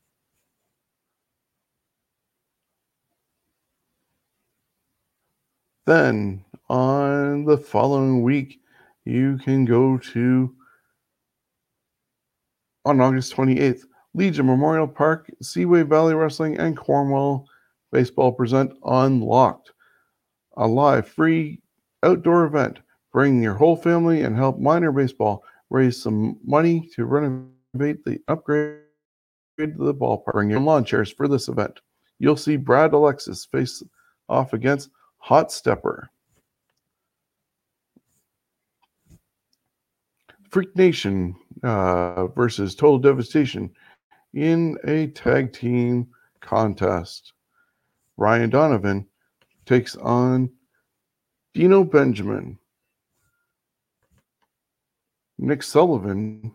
Then 5.86 6.44
on 6.70 7.44
the 7.44 7.58
following 7.58 8.22
week, 8.22 8.60
you 9.04 9.36
can 9.38 9.64
go 9.64 9.98
to 9.98 10.54
on 12.84 13.00
August 13.00 13.34
28th, 13.34 13.82
Legion 14.14 14.46
Memorial 14.46 14.86
Park, 14.86 15.28
Seaway 15.42 15.82
Valley 15.82 16.14
Wrestling, 16.14 16.58
and 16.58 16.76
Cornwall 16.76 17.46
Baseball 17.90 18.30
present 18.30 18.72
Unlocked, 18.84 19.72
a 20.56 20.66
live 20.66 21.08
free 21.08 21.60
outdoor 22.04 22.44
event. 22.44 22.78
Bring 23.12 23.42
your 23.42 23.54
whole 23.54 23.76
family 23.76 24.22
and 24.22 24.36
help 24.36 24.60
minor 24.60 24.92
baseball 24.92 25.42
raise 25.70 26.00
some 26.00 26.38
money 26.44 26.88
to 26.94 27.04
renovate 27.04 28.04
the 28.04 28.20
upgrade 28.28 28.78
to 29.58 29.74
the 29.76 29.92
ballpark. 29.92 30.34
Bring 30.34 30.50
your 30.50 30.60
lawn 30.60 30.84
chairs 30.84 31.10
for 31.10 31.26
this 31.26 31.48
event. 31.48 31.80
You'll 32.20 32.36
see 32.36 32.56
Brad 32.56 32.92
Alexis 32.92 33.44
face 33.44 33.82
off 34.28 34.52
against 34.52 34.90
Hot 35.18 35.50
Stepper. 35.50 36.10
Freak 40.50 40.74
Nation 40.74 41.36
uh, 41.62 42.26
versus 42.28 42.74
Total 42.74 42.98
Devastation 42.98 43.70
in 44.34 44.76
a 44.84 45.06
tag 45.08 45.52
team 45.52 46.08
contest. 46.40 47.32
Ryan 48.16 48.50
Donovan 48.50 49.06
takes 49.64 49.94
on 49.96 50.50
Dino 51.54 51.84
Benjamin. 51.84 52.58
Nick 55.38 55.62
Sullivan 55.62 56.52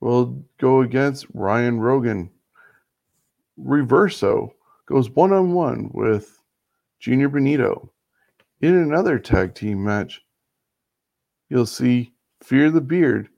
will 0.00 0.42
go 0.58 0.82
against 0.82 1.26
Ryan 1.34 1.80
Rogan. 1.80 2.30
Reverso 3.60 4.52
goes 4.86 5.10
one 5.10 5.32
on 5.32 5.52
one 5.52 5.90
with 5.92 6.40
Junior 7.00 7.28
Benito. 7.28 7.90
In 8.60 8.76
another 8.76 9.18
tag 9.18 9.54
team 9.54 9.84
match, 9.84 10.22
you'll 11.48 11.66
see 11.66 12.12
Fear 12.42 12.70
the 12.70 12.80
Beard 12.80 13.28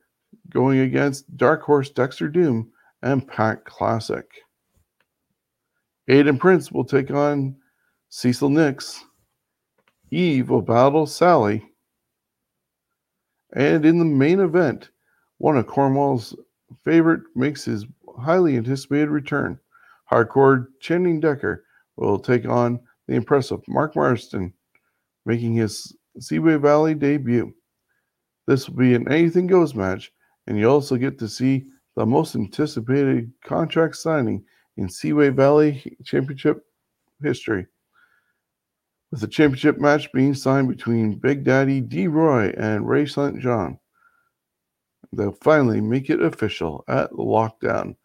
going 0.51 0.81
against 0.81 1.37
Dark 1.37 1.63
Horse 1.63 1.91
Dexter 1.91 2.29
Doom 2.29 2.71
and 3.03 3.27
Pack 3.27 3.65
Classic. 3.65 4.27
Aiden 6.09 6.39
Prince 6.39 6.73
will 6.73 6.85
take 6.85 7.11
on 7.11 7.57
Cecil 8.09 8.51
Nix. 8.51 9.05
Eve 10.11 10.51
will 10.51 10.63
battle 10.63 11.07
Sally. 11.07 11.65
And 13.55 13.85
in 13.85 13.99
the 13.99 14.05
main 14.05 14.41
event, 14.41 14.91
one 15.39 15.57
of 15.57 15.67
Cornwall's 15.67 16.37
favorite 16.85 17.23
makes 17.35 17.65
his 17.65 17.87
highly 18.21 18.57
anticipated 18.57 19.09
return. 19.09 19.59
Hardcore 20.11 20.67
Channing 20.81 21.21
Decker 21.21 21.65
will 21.97 22.19
take 22.19 22.47
on 22.47 22.81
the 23.07 23.15
impressive 23.15 23.61
Mark 23.69 23.95
Marston, 23.95 24.53
making 25.25 25.55
his 25.55 25.97
Seaway 26.19 26.57
Valley 26.57 26.95
debut. 26.95 27.55
This 28.47 28.69
will 28.69 28.77
be 28.77 28.95
an 28.95 29.11
anything 29.11 29.47
goes 29.47 29.75
match, 29.75 30.13
and 30.47 30.59
you 30.59 30.69
also 30.69 30.97
get 30.97 31.19
to 31.19 31.29
see 31.29 31.67
the 31.97 32.07
most 32.07 32.35
anticipated 32.35 33.33
contract 33.45 33.97
signing 33.97 34.45
in 34.77 34.89
Seaway 34.89 35.29
Valley 35.29 35.97
Championship 36.05 36.65
history. 37.23 37.67
With 39.11 39.21
the 39.21 39.29
championship 39.29 39.79
match 39.79 40.13
being 40.13 40.35
signed 40.35 40.69
between 40.69 41.19
Big 41.19 41.45
Daddy 41.45 41.81
D. 41.81 42.07
Roy 42.07 42.51
and 42.57 42.89
Ray 42.89 43.07
St. 43.07 43.41
John. 43.41 43.79
They'll 45.13 45.33
finally 45.33 45.81
make 45.81 46.09
it 46.09 46.23
official 46.23 46.85
at 46.87 47.11
Lockdown. 47.13 47.97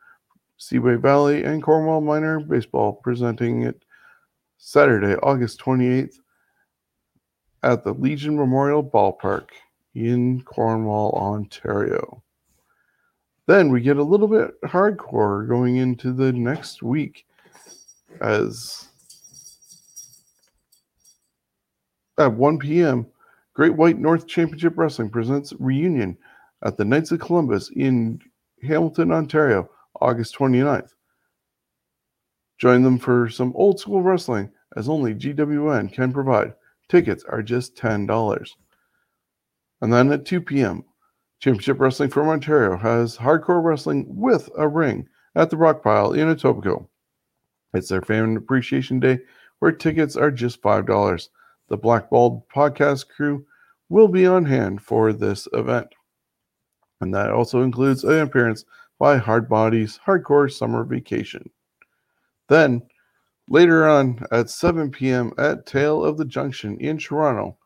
Seaway 0.58 0.96
Valley 0.96 1.44
and 1.44 1.62
Cornwall 1.62 2.02
Minor 2.02 2.40
Baseball 2.40 2.94
presenting 2.94 3.64
it 3.64 3.86
Saturday, 4.58 5.16
August 5.18 5.60
28th 5.60 6.16
at 7.62 7.84
the 7.84 7.94
Legion 7.94 8.36
Memorial 8.36 8.84
Ballpark 8.84 9.50
in 9.96 10.42
Cornwall, 10.44 11.12
Ontario. 11.14 12.22
Then 13.48 13.72
we 13.72 13.82
get 13.82 13.98
a 13.98 14.04
little 14.04 14.28
bit 14.28 14.60
hardcore 14.62 15.48
going 15.48 15.78
into 15.78 16.12
the 16.12 16.34
next 16.34 16.84
week 16.84 17.26
as 18.22 18.88
at 22.18 22.34
1 22.34 22.60
p.m. 22.60 23.08
Great 23.54 23.76
White 23.76 24.00
North 24.00 24.28
Championship 24.28 24.74
Wrestling 24.78 25.10
presents 25.10 25.54
Reunion 25.60 26.18
at 26.64 26.78
the 26.78 26.86
Knights 26.86 27.12
of 27.12 27.20
Columbus 27.20 27.70
in 27.70 28.20
Hamilton, 28.64 29.12
Ontario, 29.12 29.70
August 30.02 30.36
29th. 30.36 30.94
Join 32.58 32.84
them 32.84 32.98
for 32.98 33.30
some 33.30 33.54
old 33.56 33.80
school 33.80 34.02
wrestling 34.02 34.50
as 34.76 34.90
only 34.90 35.14
GWN 35.14 35.94
can 35.94 36.12
provide. 36.12 36.54
Tickets 36.88 37.24
are 37.30 37.42
just 37.42 37.76
$10. 37.76 38.50
And 39.82 39.92
then 39.92 40.12
at 40.12 40.26
2 40.26 40.42
p.m., 40.42 40.84
Championship 41.40 41.80
Wrestling 41.80 42.10
from 42.10 42.30
Ontario 42.30 42.78
has 42.78 43.18
hardcore 43.18 43.64
wrestling 43.64 44.06
with 44.08 44.50
a 44.58 44.68
ring 44.68 45.08
at 45.36 45.50
the 45.50 45.58
Rock 45.58 45.84
Pile 45.84 46.14
in 46.14 46.28
Etobicoke. 46.28 46.88
It's 47.74 47.90
their 47.90 48.02
Fan 48.02 48.38
Appreciation 48.38 49.00
Day 49.00 49.20
where 49.60 49.72
tickets 49.72 50.16
are 50.16 50.32
just 50.32 50.62
$5. 50.62 51.30
The 51.68 51.78
Blackballed 51.78 52.48
podcast 52.50 53.10
crew 53.10 53.46
will 53.90 54.08
be 54.08 54.26
on 54.26 54.46
hand 54.46 54.82
for 54.82 55.14
this 55.14 55.48
event. 55.54 55.88
And 57.02 57.14
that 57.14 57.32
also 57.32 57.62
includes 57.62 58.04
an 58.04 58.20
appearance 58.20 58.66
by 58.98 59.18
Hard 59.18 59.50
Bodies 59.50 60.00
Hardcore 60.06 60.52
Summer 60.52 60.84
Vacation. 60.84 61.50
Then, 62.48 62.84
later 63.50 63.88
on 63.88 64.26
at 64.32 64.50
7 64.50 64.92
p.m. 64.92 65.34
at 65.38 65.66
Tail 65.66 66.04
of 66.04 66.18
the 66.18 66.26
Junction 66.26 66.78
in 66.80 66.98
Toronto, 66.98 67.58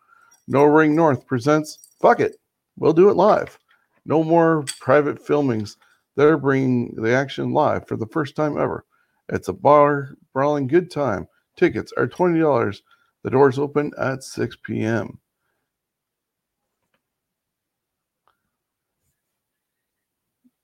No 0.47 0.63
Ring 0.63 0.95
North 0.95 1.27
presents 1.27 1.88
Fuck 1.99 2.21
It, 2.21 2.37
we'll 2.77 2.93
do 2.93 3.09
it 3.09 3.15
live. 3.15 3.59
No 4.05 4.23
more 4.23 4.63
private 4.79 5.25
filmings. 5.25 5.75
They're 6.15 6.37
bringing 6.37 6.95
the 6.95 7.13
action 7.13 7.51
live 7.51 7.87
for 7.87 7.97
the 7.97 8.07
first 8.07 8.35
time 8.35 8.57
ever. 8.57 8.85
It's 9.27 9.49
a 9.49 9.53
bar 9.53 10.15
brawling 10.33 10.67
good 10.67 10.89
time. 10.89 11.27
Tickets 11.57 11.91
are 11.97 12.07
$20. 12.07 12.81
The 13.23 13.29
doors 13.29 13.59
open 13.59 13.91
at 13.99 14.23
6 14.23 14.57
p.m. 14.63 15.19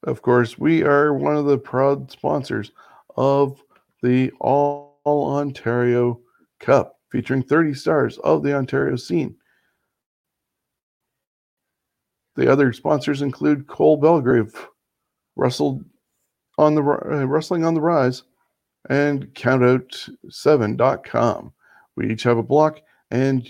Of 0.04 0.21
course, 0.21 0.58
we 0.58 0.84
are 0.84 1.13
one 1.13 1.36
of 1.36 1.45
the 1.45 1.58
proud 1.58 2.12
sponsors 2.12 2.71
of 3.17 3.62
the 4.02 4.32
All 4.39 4.93
Ontario 5.06 6.21
Cup, 6.60 7.00
featuring 7.10 7.43
30 7.43 7.74
stars 7.74 8.17
of 8.19 8.43
the 8.43 8.56
Ontario 8.56 8.95
scene. 8.95 9.36
The 12.36 12.52
other 12.52 12.74
sponsors 12.74 13.21
include 13.21 13.67
Cole 13.67 13.98
Belgrave, 13.98 14.54
Russell 15.36 15.84
on 16.58 16.74
the 16.76 16.82
uh, 16.82 17.26
Wrestling 17.26 17.65
on 17.65 17.74
the 17.74 17.82
Rise, 17.82 18.24
and 18.89 19.26
Countout7.com. 19.34 21.54
We 21.95 22.12
each 22.12 22.24
have 22.24 22.38
a 22.38 22.43
block, 22.43 22.82
and 23.12 23.48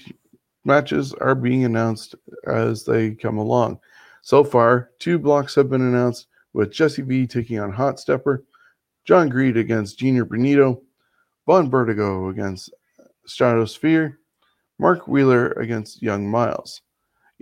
matches 0.63 1.13
are 1.13 1.36
being 1.36 1.65
announced 1.65 2.15
as 2.48 2.86
they 2.86 3.12
come 3.12 3.38
along. 3.38 3.80
So 4.21 4.43
far, 4.43 4.89
two 5.00 5.19
blocks 5.19 5.56
have 5.56 5.69
been 5.69 5.82
announced 5.82 6.28
with 6.54 6.71
Jesse 6.71 7.02
B 7.02 7.28
taking 7.28 7.60
on 7.60 7.71
Hot 7.71 8.00
Stepper, 8.00 8.43
John 9.04 9.30
Greed 9.30 9.58
against 9.58 10.00
Junior 10.00 10.26
Benito, 10.26 10.82
Von 11.45 11.69
Vertigo 11.69 12.30
against 12.30 12.74
Stratosphere, 13.26 14.19
Mark 14.80 15.08
Wheeler 15.08 15.52
against 15.52 16.02
Young 16.02 16.28
Miles. 16.30 16.82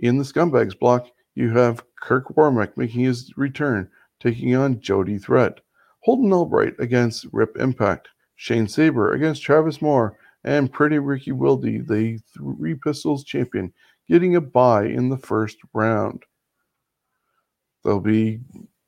In 0.00 0.18
the 0.18 0.24
Scumbags 0.24 0.78
block, 0.78 1.06
you 1.34 1.50
have 1.56 1.84
Kirk 2.00 2.28
Warmack 2.36 2.76
making 2.76 3.04
his 3.04 3.32
return, 3.36 3.90
taking 4.20 4.54
on 4.54 4.80
Jody 4.80 5.18
Threat. 5.18 5.60
Holden 6.00 6.32
Albright 6.32 6.74
against 6.78 7.26
Rip 7.32 7.56
Impact. 7.56 8.08
Shane 8.36 8.68
Saber 8.68 9.12
against 9.12 9.42
Travis 9.42 9.80
Moore. 9.80 10.18
And 10.44 10.70
Pretty 10.70 10.98
Ricky 10.98 11.32
Wilde, 11.32 11.62
the 11.62 12.20
Three 12.34 12.74
Pistols 12.74 13.24
champion, 13.24 13.72
getting 14.08 14.36
a 14.36 14.40
bye 14.40 14.84
in 14.84 15.08
the 15.08 15.16
first 15.16 15.56
round. 15.72 16.22
There'll 17.82 18.00
be 18.00 18.40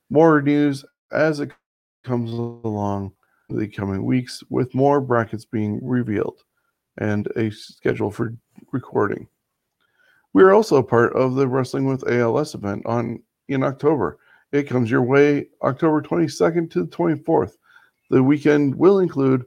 more 0.09 0.41
news 0.41 0.85
as 1.11 1.39
it 1.39 1.51
comes 2.03 2.31
along 2.31 3.13
the 3.49 3.67
coming 3.67 4.05
weeks, 4.05 4.43
with 4.49 4.75
more 4.75 5.01
brackets 5.01 5.45
being 5.45 5.79
revealed 5.81 6.43
and 6.97 7.27
a 7.35 7.49
schedule 7.49 8.11
for 8.11 8.35
recording. 8.71 9.27
We 10.37 10.43
are 10.43 10.53
also 10.53 10.83
part 10.83 11.13
of 11.13 11.33
the 11.33 11.47
Wrestling 11.47 11.85
with 11.85 12.07
ALS 12.07 12.53
event 12.53 12.85
on 12.85 13.23
in 13.47 13.63
October. 13.63 14.19
It 14.51 14.67
comes 14.67 14.91
your 14.91 15.01
way 15.01 15.47
October 15.63 15.99
22nd 15.99 16.69
to 16.69 16.83
the 16.83 16.89
24th. 16.89 17.53
The 18.11 18.21
weekend 18.21 18.75
will 18.75 18.99
include 18.99 19.45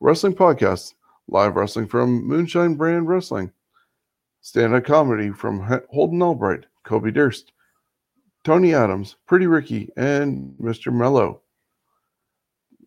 wrestling 0.00 0.34
podcasts, 0.34 0.94
live 1.28 1.56
wrestling 1.56 1.88
from 1.88 2.26
Moonshine 2.26 2.76
Brand 2.76 3.06
Wrestling, 3.06 3.52
stand-up 4.40 4.86
comedy 4.86 5.28
from 5.28 5.60
Holden 5.90 6.22
Albright, 6.22 6.64
Kobe 6.84 7.10
Durst, 7.10 7.52
Tony 8.42 8.72
Adams, 8.72 9.16
Pretty 9.26 9.46
Ricky, 9.46 9.90
and 9.98 10.54
Mr. 10.58 10.90
Mello. 10.90 11.42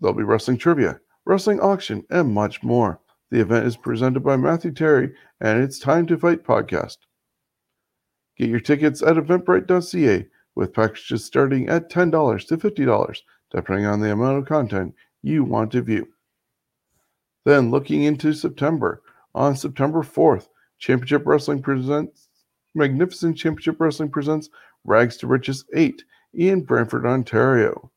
There'll 0.01 0.17
be 0.17 0.23
wrestling 0.23 0.57
trivia, 0.57 0.99
wrestling 1.25 1.59
auction, 1.59 2.03
and 2.09 2.33
much 2.33 2.63
more. 2.63 2.99
The 3.29 3.41
event 3.41 3.67
is 3.67 3.77
presented 3.77 4.21
by 4.21 4.37
Matthew 4.37 4.71
Terry 4.71 5.13
and 5.39 5.61
it's 5.61 5.77
Time 5.77 6.07
to 6.07 6.17
Fight 6.17 6.43
podcast. 6.43 6.97
Get 8.37 8.49
your 8.49 8.59
tickets 8.59 9.01
at 9.01 9.15
eventbrite.ca 9.15 10.27
with 10.55 10.73
packages 10.73 11.25
starting 11.25 11.69
at 11.69 11.89
$10 11.89 12.47
to 12.47 12.57
$50, 12.57 13.17
depending 13.51 13.85
on 13.85 13.99
the 13.99 14.11
amount 14.11 14.39
of 14.39 14.45
content 14.45 14.95
you 15.21 15.43
want 15.43 15.71
to 15.71 15.81
view. 15.81 16.07
Then, 17.45 17.71
looking 17.71 18.03
into 18.03 18.33
September, 18.33 19.01
on 19.35 19.55
September 19.55 20.01
4th, 20.01 20.47
Championship 20.79 21.23
Wrestling 21.25 21.61
presents 21.61 22.29
Magnificent 22.75 23.37
Championship 23.37 23.79
Wrestling 23.79 24.09
presents 24.09 24.49
Rags 24.83 25.17
to 25.17 25.27
Riches 25.27 25.65
8 25.75 26.03
in 26.33 26.61
Brantford, 26.61 27.05
Ontario. 27.05 27.91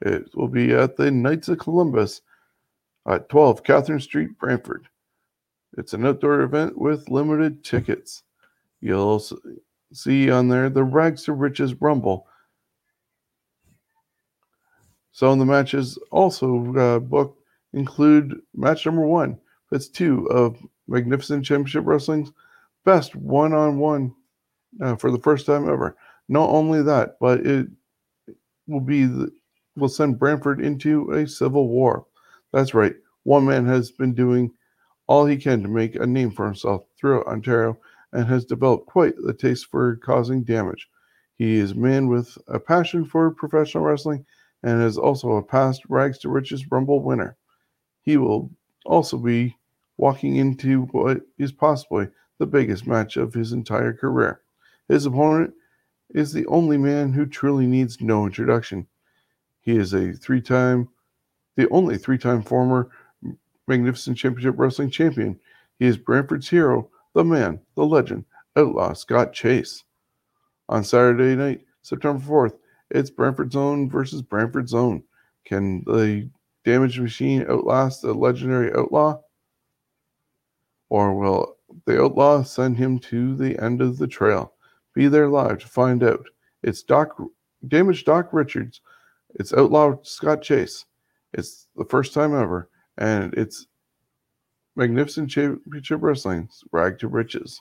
It 0.00 0.34
will 0.34 0.48
be 0.48 0.72
at 0.72 0.96
the 0.96 1.10
Knights 1.10 1.48
of 1.48 1.58
Columbus 1.58 2.22
at 3.06 3.28
12 3.28 3.62
Catherine 3.62 4.00
Street, 4.00 4.38
Brantford. 4.38 4.88
It's 5.76 5.92
an 5.92 6.06
outdoor 6.06 6.40
event 6.40 6.78
with 6.78 7.10
limited 7.10 7.62
tickets. 7.62 8.22
You'll 8.80 9.22
see 9.92 10.30
on 10.30 10.48
there 10.48 10.70
the 10.70 10.84
Rags 10.84 11.24
to 11.24 11.32
Riches 11.32 11.74
Rumble. 11.74 12.26
Of 15.22 15.38
the 15.38 15.44
matches 15.44 15.98
also 16.10 16.74
uh, 16.76 16.98
booked 16.98 17.42
include 17.74 18.40
match 18.54 18.86
number 18.86 19.06
one. 19.06 19.38
That's 19.70 19.88
two 19.88 20.26
of 20.30 20.56
Magnificent 20.88 21.44
Championship 21.44 21.84
Wrestling's 21.84 22.32
best 22.86 23.14
one 23.14 23.52
on 23.52 23.78
one 23.78 24.14
for 24.98 25.10
the 25.10 25.18
first 25.18 25.44
time 25.44 25.68
ever. 25.68 25.94
Not 26.28 26.48
only 26.48 26.82
that, 26.82 27.18
but 27.20 27.46
it 27.46 27.66
will 28.66 28.80
be 28.80 29.04
the, 29.04 29.30
will 29.76 29.88
send 29.88 30.18
Brantford 30.18 30.60
into 30.60 31.10
a 31.10 31.26
civil 31.26 31.68
war. 31.68 32.06
That's 32.52 32.72
right. 32.72 32.94
One 33.24 33.44
man 33.44 33.66
has 33.66 33.90
been 33.90 34.14
doing 34.14 34.50
all 35.06 35.26
he 35.26 35.36
can 35.36 35.62
to 35.62 35.68
make 35.68 35.96
a 35.96 36.06
name 36.06 36.30
for 36.30 36.46
himself 36.46 36.84
throughout 36.98 37.26
Ontario 37.26 37.76
and 38.12 38.26
has 38.26 38.44
developed 38.44 38.86
quite 38.86 39.14
the 39.16 39.32
taste 39.32 39.66
for 39.66 39.96
causing 39.96 40.42
damage. 40.42 40.88
He 41.36 41.56
is 41.56 41.72
a 41.72 41.76
man 41.76 42.08
with 42.08 42.36
a 42.48 42.58
passion 42.58 43.04
for 43.04 43.30
professional 43.30 43.84
wrestling 43.84 44.26
and 44.62 44.82
is 44.82 44.98
also 44.98 45.32
a 45.32 45.42
past 45.42 45.82
Rags 45.88 46.18
to 46.18 46.28
Riches 46.28 46.70
Rumble 46.70 47.02
winner. 47.02 47.36
He 48.02 48.16
will 48.16 48.50
also 48.84 49.16
be 49.16 49.56
walking 49.96 50.36
into 50.36 50.82
what 50.92 51.20
is 51.38 51.52
possibly 51.52 52.08
the 52.38 52.46
biggest 52.46 52.86
match 52.86 53.16
of 53.16 53.34
his 53.34 53.52
entire 53.52 53.92
career. 53.92 54.40
His 54.88 55.06
opponent 55.06 55.54
is 56.14 56.32
the 56.32 56.46
only 56.46 56.76
man 56.76 57.12
who 57.12 57.26
truly 57.26 57.66
needs 57.66 58.00
no 58.00 58.26
introduction. 58.26 58.86
He 59.60 59.76
is 59.76 59.92
a 59.92 60.12
three 60.12 60.40
time, 60.40 60.88
the 61.56 61.68
only 61.68 61.98
three 61.98 62.18
time 62.18 62.42
former 62.42 62.90
Magnificent 63.66 64.16
Championship 64.16 64.56
Wrestling 64.58 64.90
champion. 64.90 65.38
He 65.78 65.86
is 65.86 65.96
Brantford's 65.96 66.48
hero, 66.48 66.90
the 67.14 67.24
man, 67.24 67.60
the 67.76 67.84
legend, 67.84 68.24
Outlaw 68.56 68.92
Scott 68.92 69.32
Chase. 69.32 69.84
On 70.68 70.84
Saturday 70.84 71.34
night, 71.34 71.62
September 71.82 72.22
4th, 72.24 72.56
it's 72.90 73.10
Brantford's 73.10 73.54
Zone 73.54 73.88
versus 73.88 74.22
Brantford's 74.22 74.72
Zone. 74.72 75.02
Can 75.44 75.82
the 75.86 76.28
damaged 76.64 77.00
machine 77.00 77.46
outlast 77.48 78.02
the 78.02 78.12
legendary 78.12 78.72
outlaw? 78.74 79.20
Or 80.88 81.14
will 81.14 81.56
the 81.86 82.02
outlaw 82.02 82.42
send 82.42 82.76
him 82.76 82.98
to 83.00 83.36
the 83.36 83.58
end 83.62 83.80
of 83.80 83.98
the 83.98 84.08
trail? 84.08 84.54
Be 84.94 85.08
there 85.08 85.28
live 85.28 85.58
to 85.58 85.68
find 85.68 86.02
out. 86.02 86.26
It's 86.62 86.82
Doc 86.82 87.16
damaged 87.68 88.06
Doc 88.06 88.30
Richards. 88.32 88.80
It's 89.34 89.52
outlaw 89.52 89.96
Scott 90.02 90.42
Chase. 90.42 90.84
It's 91.32 91.68
the 91.76 91.84
first 91.84 92.12
time 92.12 92.34
ever, 92.34 92.68
and 92.98 93.32
it's 93.34 93.66
Magnificent 94.76 95.30
Championship 95.30 96.00
Wrestling's 96.02 96.64
Rag 96.72 96.98
to 97.00 97.08
Riches. 97.08 97.60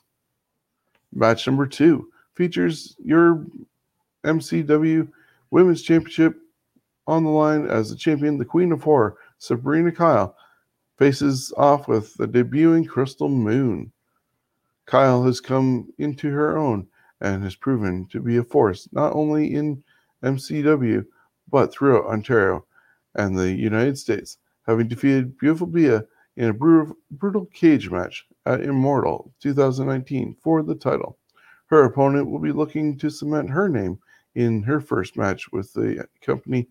Match 1.14 1.48
number 1.48 1.66
two 1.66 2.10
features 2.36 2.96
your 3.04 3.46
MCW 4.24 5.10
Women's 5.52 5.82
Championship 5.82 6.38
on 7.08 7.24
the 7.24 7.30
line 7.30 7.68
as 7.68 7.90
the 7.90 7.96
champion, 7.96 8.38
the 8.38 8.46
Queen 8.46 8.72
of 8.72 8.84
Horror, 8.84 9.18
Sabrina 9.40 9.92
Kyle, 9.92 10.36
faces 10.98 11.52
off 11.58 11.88
with 11.88 12.14
the 12.16 12.28
debuting 12.28 12.88
Crystal 12.88 13.30
Moon. 13.30 13.92
Kyle 14.86 15.24
has 15.24 15.42
come 15.42 15.92
into 15.98 16.30
her 16.30 16.58
own 16.58 16.88
and 17.22 17.44
has 17.44 17.56
proven 17.56 18.08
to 18.12 18.20
be 18.20 18.38
a 18.38 18.44
force 18.44 18.88
not 18.92 19.14
only 19.14 19.56
in 19.56 19.84
MCW 20.24 21.06
but 21.50 21.72
throughout 21.72 22.06
Ontario 22.06 22.66
and 23.16 23.38
the 23.38 23.52
United 23.52 23.98
States, 23.98 24.38
having 24.68 24.88
defeated 24.88 25.38
Beautiful 25.38 25.68
Bia 25.68 26.04
in 26.40 26.50
a 26.50 26.54
brutal, 26.54 26.96
brutal 27.12 27.46
cage 27.48 27.92
match 27.92 28.26
at 28.46 28.62
Immortal 28.62 29.32
2019 29.42 30.38
for 30.42 30.64
the 30.64 30.74
title. 30.74 31.18
Her 31.68 31.84
opponent 31.84 32.32
will 32.32 32.40
be 32.40 32.54
looking 32.54 32.98
to 33.00 33.10
cement 33.10 33.50
her 33.50 33.68
name 33.68 34.00
in 34.36 34.64
her 34.64 34.80
first 34.80 35.18
match 35.18 35.52
with 35.52 35.74
the 35.74 36.08
company. 36.22 36.70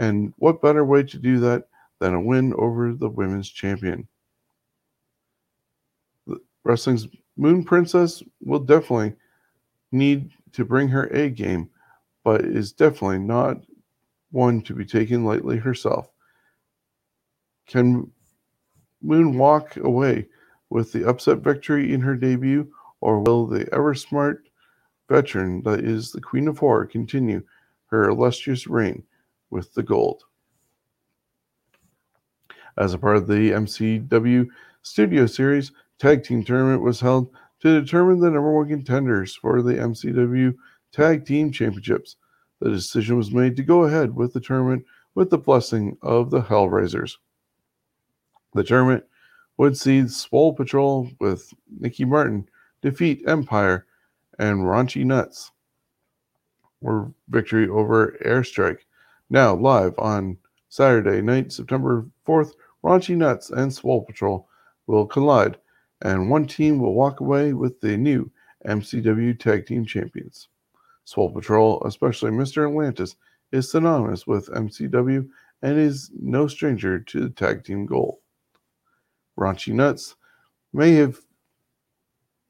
And 0.00 0.34
what 0.38 0.60
better 0.60 0.84
way 0.84 1.04
to 1.04 1.16
do 1.16 1.38
that 1.38 1.68
than 2.00 2.12
a 2.12 2.20
win 2.20 2.52
over 2.54 2.92
the 2.92 3.08
women's 3.08 3.48
champion? 3.48 4.08
Wrestling's 6.64 7.06
Moon 7.36 7.62
Princess 7.64 8.20
will 8.40 8.58
definitely 8.58 9.14
need 9.92 10.32
to 10.52 10.64
bring 10.64 10.88
her 10.88 11.06
A 11.06 11.30
game, 11.30 11.70
but 12.24 12.44
is 12.44 12.72
definitely 12.72 13.18
not 13.18 13.58
one 14.32 14.60
to 14.62 14.74
be 14.74 14.84
taken 14.84 15.24
lightly 15.24 15.56
herself. 15.56 16.10
Can 17.66 18.10
Moon 19.02 19.38
walk 19.38 19.76
away 19.76 20.26
with 20.68 20.92
the 20.92 21.08
upset 21.08 21.38
victory 21.38 21.92
in 21.92 22.00
her 22.00 22.14
debut, 22.14 22.70
or 23.00 23.20
will 23.20 23.46
the 23.46 23.72
ever 23.74 23.94
smart 23.94 24.48
veteran 25.08 25.62
that 25.62 25.80
is 25.80 26.12
the 26.12 26.20
Queen 26.20 26.48
of 26.48 26.58
Horror 26.58 26.86
continue 26.86 27.42
her 27.86 28.08
illustrious 28.08 28.66
reign 28.66 29.02
with 29.50 29.74
the 29.74 29.82
gold? 29.82 30.24
As 32.76 32.94
a 32.94 32.98
part 32.98 33.16
of 33.16 33.26
the 33.26 33.50
MCW 33.50 34.48
Studio 34.82 35.26
Series, 35.26 35.72
Tag 35.98 36.22
Team 36.22 36.44
Tournament 36.44 36.82
was 36.82 37.00
held 37.00 37.30
to 37.60 37.80
determine 37.80 38.20
the 38.20 38.30
number 38.30 38.52
one 38.52 38.68
contenders 38.68 39.34
for 39.34 39.60
the 39.60 39.74
MCW 39.74 40.54
Tag 40.92 41.26
Team 41.26 41.50
Championships. 41.50 42.16
The 42.60 42.70
decision 42.70 43.16
was 43.16 43.32
made 43.32 43.56
to 43.56 43.62
go 43.62 43.84
ahead 43.84 44.14
with 44.14 44.32
the 44.32 44.40
tournament 44.40 44.84
with 45.14 45.30
the 45.30 45.38
blessing 45.38 45.96
of 46.02 46.30
the 46.30 46.42
Hellraisers. 46.42 47.16
The 48.54 48.64
tournament 48.64 49.04
would 49.58 49.76
see 49.76 50.08
Swole 50.08 50.54
Patrol 50.54 51.08
with 51.20 51.52
Nikki 51.78 52.04
Martin 52.04 52.48
defeat 52.82 53.22
Empire 53.26 53.86
and 54.38 54.60
Raunchy 54.60 55.04
Nuts 55.04 55.52
or 56.80 57.12
victory 57.28 57.68
over 57.68 58.18
Airstrike. 58.24 58.80
Now 59.28 59.54
live 59.54 59.98
on 59.98 60.38
Saturday 60.68 61.20
night, 61.20 61.52
September 61.52 62.06
4th, 62.26 62.52
Raunchy 62.82 63.16
Nuts 63.16 63.50
and 63.50 63.72
Swole 63.72 64.02
Patrol 64.02 64.48
will 64.86 65.06
collide 65.06 65.58
and 66.02 66.30
one 66.30 66.46
team 66.46 66.78
will 66.78 66.94
walk 66.94 67.20
away 67.20 67.52
with 67.52 67.80
the 67.80 67.96
new 67.96 68.30
MCW 68.66 69.38
Tag 69.38 69.66
Team 69.66 69.84
Champions. 69.84 70.48
Swole 71.04 71.30
Patrol, 71.30 71.82
especially 71.84 72.30
Mr. 72.30 72.68
Atlantis, 72.68 73.16
is 73.52 73.70
synonymous 73.70 74.26
with 74.26 74.48
MCW 74.48 75.28
and 75.62 75.78
is 75.78 76.10
no 76.18 76.46
stranger 76.46 76.98
to 77.00 77.20
the 77.20 77.30
tag 77.30 77.64
team 77.64 77.84
goal. 77.84 78.22
Raunchy 79.38 79.72
Nuts 79.72 80.16
may 80.72 80.94
have 80.94 81.18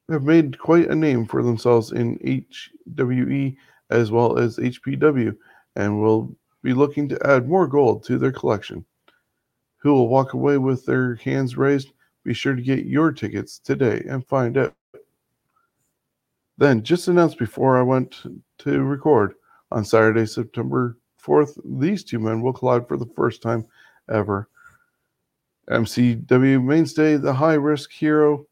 have 0.09 0.23
made 0.23 0.59
quite 0.59 0.89
a 0.89 0.95
name 0.95 1.25
for 1.25 1.41
themselves 1.41 1.93
in 1.93 2.17
HWE 2.19 3.55
as 3.89 4.11
well 4.11 4.37
as 4.37 4.57
HPW 4.57 5.35
and 5.77 6.01
will 6.01 6.35
be 6.63 6.73
looking 6.73 7.07
to 7.07 7.27
add 7.27 7.47
more 7.47 7.65
gold 7.65 8.03
to 8.05 8.17
their 8.17 8.31
collection. 8.31 8.85
Who 9.77 9.93
will 9.93 10.09
walk 10.09 10.33
away 10.33 10.57
with 10.57 10.85
their 10.85 11.15
hands 11.15 11.55
raised 11.55 11.93
be 12.23 12.33
sure 12.33 12.55
to 12.55 12.61
get 12.61 12.85
your 12.85 13.11
tickets 13.11 13.59
today 13.59 14.03
and 14.07 14.27
find 14.27 14.57
out. 14.57 14.75
Then, 16.57 16.83
just 16.83 17.07
announced 17.07 17.39
before 17.39 17.77
I 17.77 17.81
went 17.81 18.21
to 18.59 18.83
record 18.83 19.33
on 19.71 19.83
Saturday, 19.83 20.25
September 20.25 20.97
4th, 21.23 21.59
these 21.79 22.03
two 22.03 22.19
men 22.19 22.41
will 22.41 22.53
collide 22.53 22.87
for 22.87 22.97
the 22.97 23.09
first 23.15 23.41
time 23.41 23.65
ever. 24.11 24.49
MCW 25.69 26.63
mainstay, 26.63 27.17
the 27.17 27.33
high 27.33 27.53
risk 27.53 27.91
hero, 27.91 28.45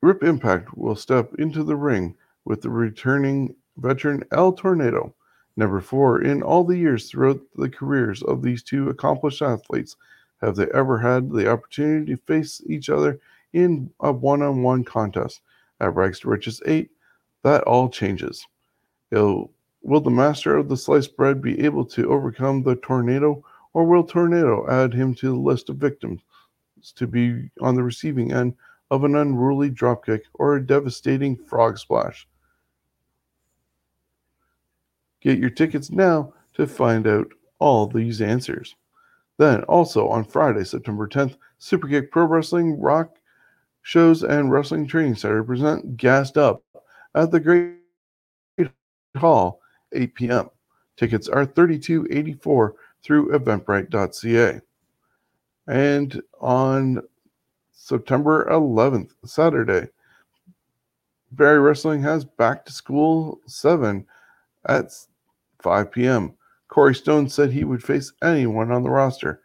Rip 0.00 0.22
Impact 0.22 0.76
will 0.76 0.96
step 0.96 1.34
into 1.38 1.64
the 1.64 1.76
ring 1.76 2.14
with 2.44 2.60
the 2.60 2.70
returning 2.70 3.54
veteran 3.78 4.22
El 4.32 4.52
Tornado. 4.52 5.14
Number 5.56 5.80
four, 5.80 6.20
in 6.20 6.42
all 6.42 6.64
the 6.64 6.76
years 6.76 7.08
throughout 7.08 7.40
the 7.56 7.70
careers 7.70 8.22
of 8.22 8.42
these 8.42 8.62
two 8.62 8.90
accomplished 8.90 9.40
athletes, 9.40 9.96
have 10.42 10.56
they 10.56 10.66
ever 10.74 10.98
had 10.98 11.30
the 11.30 11.50
opportunity 11.50 12.14
to 12.14 12.20
face 12.22 12.60
each 12.66 12.90
other 12.90 13.18
in 13.52 13.90
a 14.00 14.12
one 14.12 14.42
on 14.42 14.62
one 14.62 14.84
contest? 14.84 15.40
At 15.80 15.94
Rags 15.94 16.20
to 16.20 16.28
Riches 16.28 16.60
8, 16.66 16.90
that 17.42 17.62
all 17.64 17.88
changes. 17.88 18.46
It'll, 19.10 19.52
will 19.82 20.00
the 20.00 20.10
master 20.10 20.56
of 20.56 20.68
the 20.68 20.76
sliced 20.76 21.16
bread 21.16 21.40
be 21.40 21.60
able 21.64 21.84
to 21.86 22.12
overcome 22.12 22.62
the 22.62 22.76
tornado, 22.76 23.42
or 23.74 23.84
will 23.84 24.04
Tornado 24.04 24.66
add 24.68 24.94
him 24.94 25.14
to 25.16 25.28
the 25.28 25.34
list 25.34 25.68
of 25.68 25.76
victims 25.76 26.22
to 26.94 27.06
be 27.06 27.50
on 27.60 27.74
the 27.74 27.82
receiving 27.82 28.32
end 28.32 28.54
of 28.90 29.04
an 29.04 29.16
unruly 29.16 29.70
dropkick 29.70 30.22
or 30.34 30.56
a 30.56 30.66
devastating 30.66 31.36
frog 31.36 31.76
splash? 31.78 32.26
Get 35.20 35.38
your 35.38 35.50
tickets 35.50 35.90
now 35.90 36.32
to 36.54 36.66
find 36.66 37.06
out 37.06 37.26
all 37.58 37.86
these 37.86 38.20
answers. 38.20 38.76
Then, 39.38 39.64
also 39.64 40.08
on 40.08 40.24
Friday, 40.24 40.64
September 40.64 41.08
10th, 41.08 41.36
Superkick 41.60 42.10
Pro 42.10 42.24
Wrestling 42.24 42.78
Rock 42.80 43.16
Shows 43.82 44.22
and 44.22 44.50
Wrestling 44.50 44.86
Training 44.86 45.16
Center 45.16 45.42
present 45.42 45.96
Gassed 45.96 46.38
Up 46.38 46.62
at 47.14 47.30
the 47.30 47.40
Great 47.40 48.70
Hall, 49.16 49.60
8 49.92 50.14
p.m. 50.14 50.50
Tickets 50.96 51.28
are 51.28 51.44
$32.84 51.44 52.72
through 53.04 53.30
eventbrite.ca. 53.30 54.60
And 55.66 56.22
on 56.40 57.02
September 57.72 58.46
11th, 58.50 59.10
Saturday, 59.24 59.88
Barrie 61.32 61.60
Wrestling 61.60 62.02
has 62.02 62.24
Back 62.24 62.64
to 62.64 62.72
School 62.72 63.40
7 63.46 64.06
at 64.68 64.92
5 65.60 65.92
p.m. 65.92 66.34
Corey 66.68 66.94
Stone 66.94 67.28
said 67.28 67.52
he 67.52 67.64
would 67.64 67.82
face 67.82 68.12
anyone 68.22 68.72
on 68.72 68.82
the 68.82 68.90
roster 68.90 69.40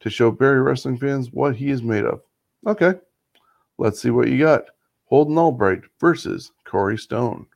to 0.00 0.10
show 0.10 0.30
Barrie 0.30 0.60
wrestling 0.60 0.98
fans 0.98 1.32
what 1.32 1.54
he 1.54 1.70
is 1.70 1.82
made 1.82 2.04
of. 2.04 2.20
Okay, 2.66 2.94
let's 3.78 4.00
see 4.00 4.10
what 4.10 4.28
you 4.28 4.38
got. 4.38 4.64
Holden 5.04 5.38
Albright 5.38 5.82
versus 6.00 6.52
Corey 6.64 6.98
Stone. 6.98 7.46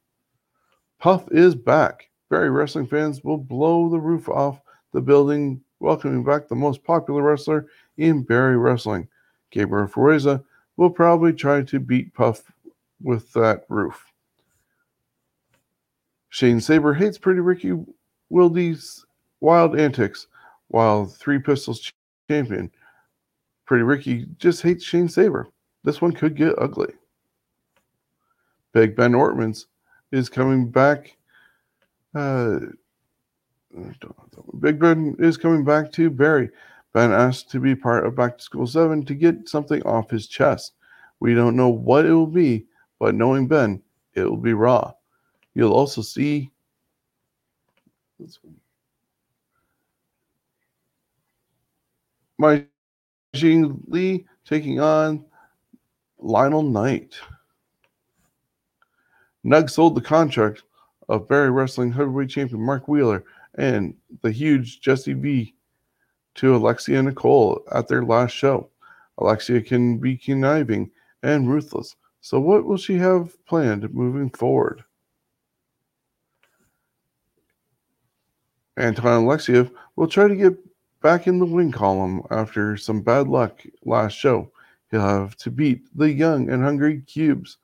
Puff 0.98 1.26
is 1.30 1.54
back. 1.54 2.08
Barrie 2.28 2.50
wrestling 2.50 2.86
fans 2.86 3.24
will 3.24 3.38
blow 3.38 3.88
the 3.88 3.98
roof 3.98 4.28
off 4.28 4.60
the 4.96 5.02
building, 5.02 5.60
welcoming 5.78 6.24
back 6.24 6.48
the 6.48 6.54
most 6.54 6.82
popular 6.82 7.20
wrestler 7.22 7.66
in 7.98 8.22
Barrie 8.22 8.56
wrestling. 8.56 9.06
Gabriel 9.50 9.86
Foreza 9.86 10.42
will 10.78 10.88
probably 10.88 11.34
try 11.34 11.62
to 11.64 11.78
beat 11.78 12.14
Puff 12.14 12.50
with 13.02 13.30
that 13.34 13.66
roof. 13.68 14.06
Shane 16.30 16.62
Saber 16.62 16.94
hates 16.94 17.18
Pretty 17.18 17.40
Ricky 17.40 17.72
Wilde's 18.30 19.04
wild 19.40 19.78
antics 19.78 20.28
while 20.68 21.04
Three 21.04 21.38
Pistols 21.40 21.92
champion 22.30 22.70
Pretty 23.66 23.84
Ricky 23.84 24.26
just 24.38 24.62
hates 24.62 24.82
Shane 24.82 25.10
Saber. 25.10 25.46
This 25.84 26.00
one 26.00 26.12
could 26.12 26.34
get 26.36 26.54
ugly. 26.58 26.94
Big 28.72 28.96
Ben 28.96 29.12
Ortman's 29.12 29.66
is 30.10 30.30
coming 30.30 30.70
back 30.70 31.18
uh, 32.14 32.60
Big 34.60 34.78
Ben 34.78 35.16
is 35.18 35.36
coming 35.36 35.64
back 35.64 35.92
to 35.92 36.10
Barrie. 36.10 36.50
Ben 36.92 37.12
asked 37.12 37.50
to 37.50 37.60
be 37.60 37.74
part 37.74 38.06
of 38.06 38.16
Back 38.16 38.38
to 38.38 38.44
School 38.44 38.66
7 38.66 39.04
to 39.04 39.14
get 39.14 39.48
something 39.48 39.82
off 39.82 40.10
his 40.10 40.26
chest. 40.26 40.72
We 41.20 41.34
don't 41.34 41.56
know 41.56 41.68
what 41.68 42.06
it 42.06 42.12
will 42.12 42.26
be, 42.26 42.66
but 42.98 43.14
knowing 43.14 43.48
Ben, 43.48 43.82
it 44.14 44.24
will 44.24 44.36
be 44.36 44.54
raw. 44.54 44.92
You'll 45.54 45.74
also 45.74 46.00
see 46.02 46.50
my 52.38 52.64
Jean 53.34 53.82
Lee 53.88 54.26
taking 54.46 54.80
on 54.80 55.24
Lionel 56.18 56.62
Knight. 56.62 57.14
Nug 59.44 59.70
sold 59.70 59.94
the 59.94 60.00
contract 60.00 60.62
of 61.08 61.28
Barrie 61.28 61.50
Wrestling 61.50 61.92
Heavyweight 61.92 62.30
Champion 62.30 62.60
Mark 62.60 62.88
Wheeler 62.88 63.24
and 63.56 63.94
the 64.22 64.30
huge 64.30 64.80
Jesse 64.80 65.14
V 65.14 65.54
to 66.36 66.54
Alexia 66.54 67.02
Nicole 67.02 67.62
at 67.72 67.88
their 67.88 68.04
last 68.04 68.32
show. 68.32 68.68
Alexia 69.18 69.60
can 69.60 69.98
be 69.98 70.16
conniving 70.16 70.90
and 71.22 71.48
ruthless. 71.48 71.96
So, 72.20 72.38
what 72.40 72.64
will 72.64 72.76
she 72.76 72.96
have 72.96 73.34
planned 73.46 73.92
moving 73.94 74.30
forward? 74.30 74.84
Anton 78.76 79.24
Alexiev 79.24 79.70
will 79.96 80.06
try 80.06 80.28
to 80.28 80.36
get 80.36 80.54
back 81.02 81.26
in 81.26 81.38
the 81.38 81.46
win 81.46 81.72
column 81.72 82.22
after 82.30 82.76
some 82.76 83.00
bad 83.00 83.28
luck 83.28 83.62
last 83.84 84.12
show. 84.12 84.50
He'll 84.90 85.00
have 85.00 85.36
to 85.38 85.50
beat 85.50 85.86
the 85.96 86.12
young 86.12 86.50
and 86.50 86.62
hungry 86.62 87.00
Cubes, 87.00 87.58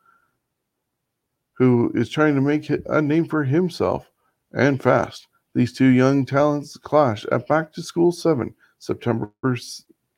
who 1.54 1.92
is 1.94 2.08
trying 2.08 2.34
to 2.34 2.40
make 2.40 2.70
a 2.70 3.02
name 3.02 3.26
for 3.26 3.44
himself 3.44 4.10
and 4.52 4.82
fast. 4.82 5.28
These 5.54 5.74
two 5.74 5.88
young 5.88 6.24
talents 6.24 6.76
clash 6.78 7.26
at 7.26 7.46
Back 7.46 7.72
to 7.74 7.82
School 7.82 8.10
7, 8.10 8.54
September 8.78 9.30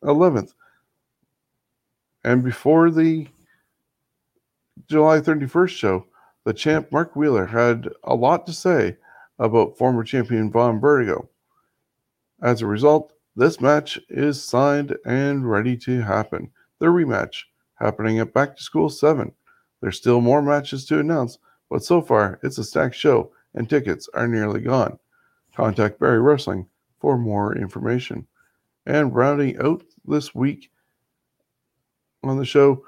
11th. 0.04 0.52
And 2.22 2.44
before 2.44 2.90
the 2.90 3.26
July 4.88 5.20
31st 5.20 5.68
show, 5.70 6.06
the 6.44 6.54
champ 6.54 6.92
Mark 6.92 7.16
Wheeler 7.16 7.46
had 7.46 7.88
a 8.04 8.14
lot 8.14 8.46
to 8.46 8.52
say 8.52 8.96
about 9.38 9.76
former 9.76 10.04
champion 10.04 10.52
Von 10.52 10.80
Vertigo. 10.80 11.28
As 12.40 12.62
a 12.62 12.66
result, 12.66 13.12
this 13.34 13.60
match 13.60 13.98
is 14.08 14.42
signed 14.42 14.96
and 15.04 15.50
ready 15.50 15.76
to 15.78 16.00
happen. 16.02 16.50
The 16.78 16.86
rematch 16.86 17.42
happening 17.74 18.20
at 18.20 18.32
Back 18.32 18.56
to 18.56 18.62
School 18.62 18.88
7. 18.88 19.32
There's 19.80 19.96
still 19.96 20.20
more 20.20 20.42
matches 20.42 20.84
to 20.86 21.00
announce, 21.00 21.38
but 21.68 21.82
so 21.82 22.00
far 22.00 22.38
it's 22.42 22.58
a 22.58 22.64
stacked 22.64 22.94
show 22.94 23.32
and 23.54 23.68
tickets 23.68 24.08
are 24.14 24.28
nearly 24.28 24.60
gone. 24.60 24.98
Contact 25.54 25.98
Barrie 26.00 26.20
Wrestling 26.20 26.66
for 27.00 27.16
more 27.16 27.56
information. 27.56 28.26
And 28.86 29.14
rounding 29.14 29.58
out 29.60 29.82
this 30.04 30.34
week 30.34 30.70
on 32.22 32.38
the 32.38 32.44
show, 32.44 32.84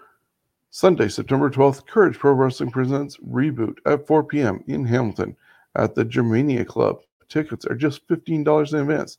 Sunday, 0.71 1.09
September 1.09 1.49
12th, 1.49 1.87
Courage 1.87 2.19
Pro 2.19 2.33
Wrestling 2.33 2.71
presents 2.71 3.17
Reboot 3.19 3.77
at 3.87 4.07
4 4.07 4.25
p.m. 4.25 4.63
in 4.67 4.85
Hamilton 4.85 5.37
at 5.75 5.95
the 5.95 6.05
Germania 6.05 6.65
Club. 6.65 6.99
Tickets 7.29 7.65
are 7.67 7.75
just 7.75 8.07
$15 8.09 8.73
in 8.73 8.81
advance. 8.81 9.19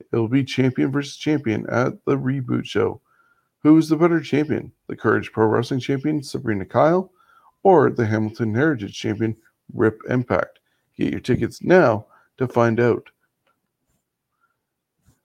It 0.00 0.16
will 0.16 0.28
be 0.28 0.44
champion 0.44 0.90
versus 0.90 1.16
champion 1.16 1.66
at 1.70 1.92
the 2.06 2.16
Reboot 2.16 2.64
show. 2.64 3.00
Who 3.62 3.76
is 3.78 3.88
the 3.88 3.96
better 3.96 4.20
champion? 4.20 4.72
The 4.88 4.96
Courage 4.96 5.32
Pro 5.32 5.46
Wrestling 5.46 5.80
champion, 5.80 6.22
Sabrina 6.22 6.64
Kyle, 6.64 7.12
or 7.62 7.90
the 7.90 8.06
Hamilton 8.06 8.54
Heritage 8.54 8.98
champion, 8.98 9.36
Rip 9.72 10.00
Impact? 10.08 10.60
Get 10.96 11.12
your 11.12 11.20
tickets 11.20 11.62
now 11.62 12.06
to 12.38 12.48
find 12.48 12.80
out. 12.80 13.08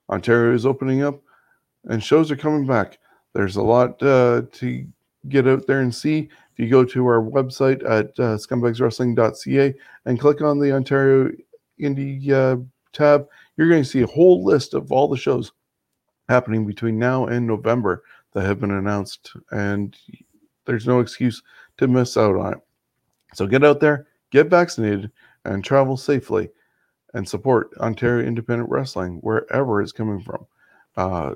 Ontario 0.10 0.54
is 0.54 0.66
opening 0.66 1.04
up 1.04 1.22
and 1.86 2.04
shows 2.04 2.32
are 2.32 2.36
coming 2.36 2.66
back. 2.66 3.00
There's 3.34 3.56
a 3.56 3.64
lot 3.64 4.02
uh, 4.04 4.44
to 4.52 4.86
get 5.30 5.48
out 5.48 5.68
there 5.68 5.82
and 5.82 5.94
see. 5.94 6.30
If 6.52 6.60
you 6.60 6.70
go 6.70 6.84
to 6.84 7.06
our 7.06 7.22
website 7.22 7.84
at 7.90 8.08
uh, 8.20 8.36
scumbagswrestling.ca 8.38 9.74
and 10.06 10.20
click 10.20 10.42
on 10.42 10.60
the 10.60 10.74
Ontario 10.74 11.32
Indie 11.80 12.30
uh, 12.30 12.58
tab, 12.92 13.28
you're 13.56 13.70
going 13.70 13.84
to 13.84 13.90
see 13.90 14.02
a 14.02 14.08
whole 14.08 14.44
list 14.44 14.74
of 14.74 14.92
all 14.92 15.08
the 15.08 15.18
shows 15.18 15.52
happening 16.28 16.66
between 16.66 17.00
now 17.00 17.26
and 17.28 17.48
November 17.48 18.04
that 18.34 18.46
have 18.46 18.60
been 18.60 18.72
announced. 18.72 19.32
And 19.52 19.96
there's 20.66 20.88
no 20.88 21.00
excuse 21.00 21.42
to 21.78 21.88
miss 21.88 22.18
out 22.18 22.36
on 22.36 22.54
it. 22.54 22.60
So 23.34 23.48
get 23.48 23.64
out 23.64 23.80
there, 23.80 24.08
get 24.30 24.48
vaccinated, 24.48 25.10
and 25.46 25.64
travel 25.64 25.96
safely 25.96 26.50
and 27.14 27.28
support 27.28 27.72
Ontario 27.80 28.26
Independent 28.26 28.70
Wrestling 28.70 29.18
wherever 29.22 29.82
it's 29.82 29.92
coming 29.92 30.22
from. 30.22 30.46
Uh, 30.96 31.36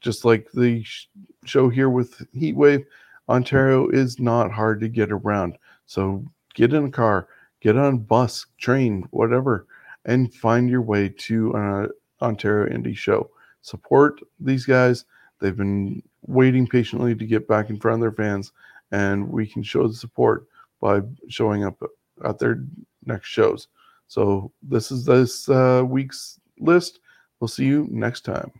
just 0.00 0.24
like 0.24 0.48
the 0.52 0.82
sh- 0.84 1.08
show 1.44 1.68
here 1.68 1.88
with 1.88 2.18
Heatwave, 2.34 2.84
Ontario 3.28 3.88
is 3.88 4.20
not 4.20 4.52
hard 4.52 4.80
to 4.80 4.88
get 4.88 5.10
around. 5.10 5.56
So 5.86 6.24
get 6.54 6.74
in 6.74 6.84
a 6.84 6.90
car, 6.90 7.28
get 7.60 7.76
on 7.76 7.98
bus, 7.98 8.46
train, 8.58 9.06
whatever, 9.10 9.66
and 10.04 10.32
find 10.34 10.68
your 10.68 10.82
way 10.82 11.08
to 11.08 11.52
an 11.52 11.88
Ontario 12.20 12.74
Indie 12.74 12.96
show. 12.96 13.30
Support 13.62 14.20
these 14.40 14.66
guys. 14.66 15.06
They've 15.40 15.56
been 15.56 16.02
waiting 16.26 16.66
patiently 16.66 17.14
to 17.14 17.26
get 17.26 17.48
back 17.48 17.70
in 17.70 17.80
front 17.80 17.94
of 17.96 18.00
their 18.00 18.12
fans, 18.12 18.52
and 18.92 19.28
we 19.28 19.46
can 19.46 19.62
show 19.62 19.88
the 19.88 19.94
support 19.94 20.46
by 20.80 21.00
showing 21.28 21.64
up 21.64 21.82
at 22.24 22.38
their 22.38 22.62
next 23.06 23.28
shows. 23.28 23.68
So 24.08 24.52
this 24.62 24.90
is 24.90 25.04
this 25.04 25.48
uh, 25.48 25.82
week's 25.86 26.38
list. 26.58 27.00
We'll 27.40 27.48
see 27.48 27.64
you 27.64 27.88
next 27.90 28.22
time. 28.22 28.52